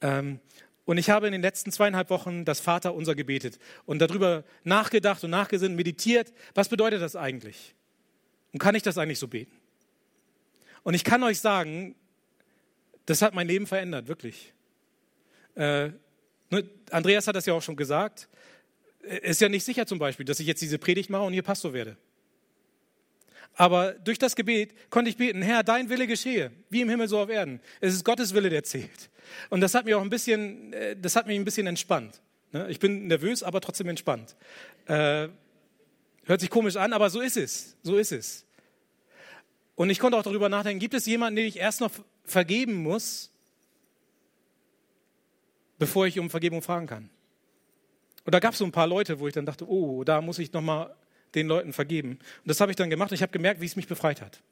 Ähm, 0.00 0.40
und 0.86 0.96
ich 0.96 1.10
habe 1.10 1.26
in 1.26 1.32
den 1.32 1.42
letzten 1.42 1.70
zweieinhalb 1.70 2.08
Wochen 2.08 2.46
das 2.46 2.60
Vater 2.60 2.94
unser 2.94 3.14
gebetet 3.14 3.58
und 3.84 3.98
darüber 3.98 4.42
nachgedacht 4.64 5.22
und 5.22 5.30
nachgesinnt, 5.30 5.76
meditiert. 5.76 6.32
Was 6.54 6.70
bedeutet 6.70 7.02
das 7.02 7.14
eigentlich? 7.14 7.74
Und 8.52 8.60
kann 8.60 8.74
ich 8.74 8.82
das 8.82 8.96
eigentlich 8.96 9.18
so 9.18 9.28
beten? 9.28 9.54
Und 10.82 10.94
ich 10.94 11.04
kann 11.04 11.22
euch 11.24 11.40
sagen, 11.40 11.94
das 13.04 13.20
hat 13.20 13.34
mein 13.34 13.48
Leben 13.48 13.66
verändert, 13.66 14.08
wirklich. 14.08 14.54
Äh, 15.56 15.90
Andreas 16.90 17.26
hat 17.26 17.36
das 17.36 17.46
ja 17.46 17.54
auch 17.54 17.62
schon 17.62 17.76
gesagt. 17.76 18.28
Ist 19.22 19.40
ja 19.40 19.48
nicht 19.48 19.64
sicher 19.64 19.86
zum 19.86 19.98
Beispiel, 19.98 20.26
dass 20.26 20.40
ich 20.40 20.46
jetzt 20.46 20.62
diese 20.62 20.78
Predigt 20.78 21.10
mache 21.10 21.22
und 21.22 21.32
hier 21.32 21.42
Pastor 21.42 21.72
werde. 21.72 21.96
Aber 23.54 23.92
durch 23.92 24.18
das 24.18 24.36
Gebet 24.36 24.74
konnte 24.90 25.08
ich 25.08 25.16
beten, 25.16 25.40
Herr, 25.40 25.62
dein 25.62 25.88
Wille 25.88 26.06
geschehe, 26.06 26.50
wie 26.68 26.82
im 26.82 26.90
Himmel 26.90 27.08
so 27.08 27.18
auf 27.18 27.30
Erden. 27.30 27.60
Es 27.80 27.94
ist 27.94 28.04
Gottes 28.04 28.34
Wille, 28.34 28.50
der 28.50 28.64
zählt. 28.64 29.10
Und 29.48 29.62
das 29.62 29.74
hat 29.74 29.86
mich 29.86 29.94
auch 29.94 30.02
ein 30.02 30.10
bisschen, 30.10 30.72
äh, 30.74 30.94
das 30.94 31.16
hat 31.16 31.26
mich 31.26 31.38
ein 31.38 31.44
bisschen 31.44 31.66
entspannt. 31.66 32.20
Ne? 32.52 32.68
Ich 32.68 32.78
bin 32.78 33.06
nervös, 33.06 33.42
aber 33.42 33.60
trotzdem 33.60 33.88
entspannt. 33.88 34.36
Äh, 34.86 35.28
hört 36.24 36.40
sich 36.40 36.50
komisch 36.50 36.76
an, 36.76 36.92
aber 36.92 37.08
so 37.08 37.20
ist 37.20 37.38
es. 37.38 37.76
So 37.82 37.96
ist 37.96 38.12
es. 38.12 38.44
Und 39.74 39.88
ich 39.88 39.98
konnte 39.98 40.18
auch 40.18 40.22
darüber 40.22 40.48
nachdenken, 40.48 40.80
gibt 40.80 40.94
es 40.94 41.06
jemanden, 41.06 41.36
den 41.36 41.46
ich 41.46 41.56
erst 41.58 41.80
noch 41.80 41.92
vergeben 42.24 42.74
muss, 42.74 43.30
bevor 45.78 46.06
ich 46.06 46.18
um 46.18 46.30
Vergebung 46.30 46.62
fragen 46.62 46.86
kann? 46.86 47.10
Und 48.24 48.34
da 48.34 48.40
gab 48.40 48.52
es 48.52 48.58
so 48.58 48.64
ein 48.64 48.72
paar 48.72 48.88
Leute, 48.88 49.20
wo 49.20 49.28
ich 49.28 49.34
dann 49.34 49.46
dachte, 49.46 49.68
oh, 49.68 50.02
da 50.02 50.20
muss 50.20 50.38
ich 50.38 50.52
nochmal 50.52 50.94
den 51.34 51.46
Leuten 51.46 51.72
vergeben. 51.72 52.10
Und 52.10 52.46
das 52.46 52.60
habe 52.60 52.72
ich 52.72 52.76
dann 52.76 52.90
gemacht. 52.90 53.12
Ich 53.12 53.22
habe 53.22 53.32
gemerkt, 53.32 53.60
wie 53.60 53.66
es 53.66 53.76
mich 53.76 53.86
befreit 53.86 54.20
hat. 54.20 54.42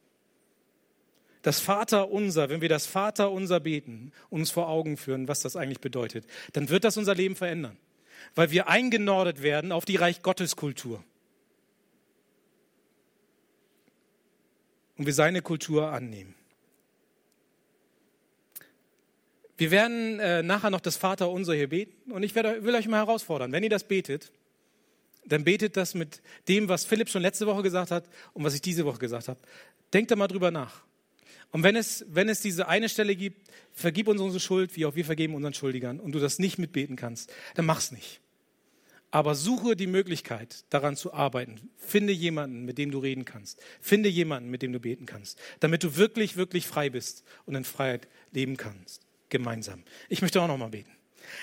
Das 1.43 1.61
Vater 1.61 2.11
unser, 2.11 2.49
wenn 2.49 2.61
wir 2.61 2.69
das 2.69 2.87
Vater 2.87 3.31
unser 3.31 3.61
beten 3.61 4.13
und 4.31 4.41
uns 4.41 4.51
vor 4.51 4.69
Augen 4.69 4.97
führen, 4.97 5.29
was 5.29 5.41
das 5.41 5.57
eigentlich 5.57 5.81
bedeutet, 5.81 6.27
dann 6.53 6.71
wird 6.71 6.85
das 6.85 6.97
unser 6.97 7.15
Leben 7.15 7.37
verändern. 7.37 7.77
Weil 8.35 8.51
wir 8.51 8.69
eingenordet 8.69 9.43
werden 9.43 9.73
auf 9.73 9.85
die 9.85 9.97
Reich 9.97 10.23
Gottes 10.23 10.57
Kultur. 10.57 11.05
Und 14.97 15.07
wir 15.07 15.13
seine 15.13 15.43
Kultur 15.43 15.91
annehmen. 15.91 16.35
Wir 19.57 19.71
werden 19.71 20.19
äh, 20.19 20.43
nachher 20.43 20.71
noch 20.71 20.81
das 20.81 20.97
Vater 20.97 21.31
unser 21.31 21.55
hier 21.55 21.69
beten 21.69 22.11
und 22.13 22.23
ich 22.23 22.35
werde, 22.35 22.65
will 22.65 22.75
euch 22.75 22.89
mal 22.89 22.99
herausfordern, 22.99 23.53
wenn 23.53 23.63
ihr 23.63 23.71
das 23.71 23.85
betet, 23.85 24.33
dann 25.27 25.45
betet 25.45 25.77
das 25.77 25.95
mit 25.95 26.21
dem, 26.49 26.69
was 26.69 26.85
Philipp 26.85 27.09
schon 27.09 27.23
letzte 27.23 27.47
Woche 27.47 27.63
gesagt 27.63 27.91
hat 27.91 28.05
und 28.33 28.45
was 28.45 28.55
ich 28.55 28.63
diese 28.63 28.85
Woche 28.85 28.99
gesagt 28.99 29.29
habe. 29.29 29.41
Denkt 29.93 30.11
da 30.11 30.17
mal 30.17 30.29
drüber 30.29 30.51
nach. 30.51 30.83
Und 31.51 31.63
wenn 31.63 31.77
es, 31.77 32.05
wenn 32.09 32.29
es 32.29 32.41
diese 32.41 32.67
eine 32.67 32.89
Stelle 32.89 33.15
gibt, 33.15 33.49
vergib 33.73 34.09
uns 34.09 34.21
unsere 34.21 34.41
Schuld, 34.41 34.77
wie 34.77 34.87
auch 34.87 34.97
wir 34.97 35.05
vergeben 35.05 35.37
unseren 35.37 35.55
Schuldigern, 35.55 36.01
und 36.01 36.13
du 36.13 36.19
das 36.19 36.41
nicht 36.41 36.59
mitbeten 36.59 36.97
kannst, 36.97 37.33
dann 37.55 37.65
mach's 37.65 37.93
nicht. 37.93 38.21
Aber 39.13 39.37
suche 39.37 39.77
die 39.77 39.87
Möglichkeit, 39.87 40.65
daran 40.71 40.97
zu 40.97 41.15
arbeiten. 41.15 41.71
Finde 41.77 42.13
jemanden, 42.13 42.65
mit 42.65 42.77
dem 42.77 42.91
du 42.91 42.99
reden 42.99 43.25
kannst. 43.25 43.63
Finde 43.81 44.09
jemanden, 44.09 44.51
mit 44.51 44.63
dem 44.63 44.73
du 44.73 44.81
beten 44.81 45.07
kannst, 45.07 45.39
damit 45.61 45.85
du 45.85 45.95
wirklich, 45.95 46.37
wirklich 46.37 46.67
frei 46.67 46.91
bist 46.91 47.23
und 47.47 47.55
in 47.55 47.63
Freiheit 47.63 48.09
leben 48.33 48.57
kannst. 48.57 49.04
Gemeinsam. 49.35 49.83
Ich 50.09 50.23
möchte 50.23 50.41
auch 50.41 50.47
noch 50.47 50.57
mal 50.57 50.69
beten. 50.69 50.93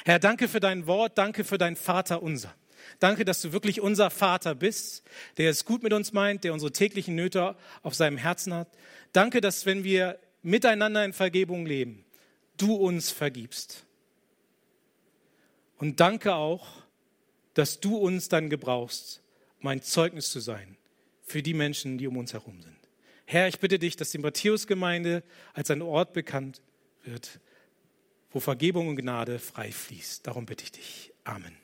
Herr, 0.06 0.18
danke 0.18 0.48
für 0.48 0.62
dein 0.62 0.88
Wort, 0.88 1.18
danke 1.18 1.44
für 1.44 1.58
dein 1.58 1.76
Vater 1.76 2.24
unser. 2.24 2.56
Danke, 3.00 3.26
dass 3.26 3.42
du 3.42 3.52
wirklich 3.52 3.82
unser 3.82 4.10
Vater 4.10 4.56
bist, 4.56 5.04
der 5.36 5.50
es 5.50 5.66
gut 5.66 5.84
mit 5.84 5.92
uns 5.92 6.14
meint, 6.14 6.46
der 6.46 6.54
unsere 6.54 6.72
täglichen 6.72 7.16
Nöte 7.16 7.58
auf 7.84 7.94
seinem 7.94 8.16
Herzen 8.16 8.54
hat. 8.54 8.70
Danke, 9.12 9.42
dass 9.42 9.66
wenn 9.66 9.84
wir 9.84 10.18
miteinander 10.42 11.04
in 11.04 11.12
Vergebung 11.12 11.66
leben, 11.66 12.06
du 12.56 12.76
uns 12.76 13.12
vergibst. 13.12 13.86
Und 15.76 16.00
danke 16.00 16.34
auch, 16.34 16.66
dass 17.56 17.82
du 17.82 17.98
uns 17.98 18.30
dann 18.30 18.50
gebrauchst, 18.50 19.22
um 19.60 19.68
ein 19.68 19.82
Zeugnis 19.82 20.32
zu 20.32 20.40
sein 20.40 20.78
für 21.24 21.44
die 21.44 21.54
Menschen, 21.54 21.98
die 21.98 22.08
um 22.08 22.16
uns 22.16 22.32
herum 22.32 22.62
sind. 22.62 22.78
Herr, 23.26 23.50
ich 23.50 23.60
bitte 23.60 23.80
dich, 23.80 23.98
dass 23.98 24.12
die 24.12 24.18
Matthäusgemeinde 24.18 25.24
als 25.54 25.70
ein 25.70 25.82
Ort 25.82 26.14
bekannt 26.14 26.62
wird, 27.04 27.42
wo 28.32 28.40
Vergebung 28.40 28.88
und 28.90 28.96
Gnade 28.96 29.40
frei 29.40 29.72
fließt. 29.72 30.26
Darum 30.26 30.46
bitte 30.46 30.64
ich 30.64 30.72
dich. 30.72 31.14
Amen. 31.24 31.61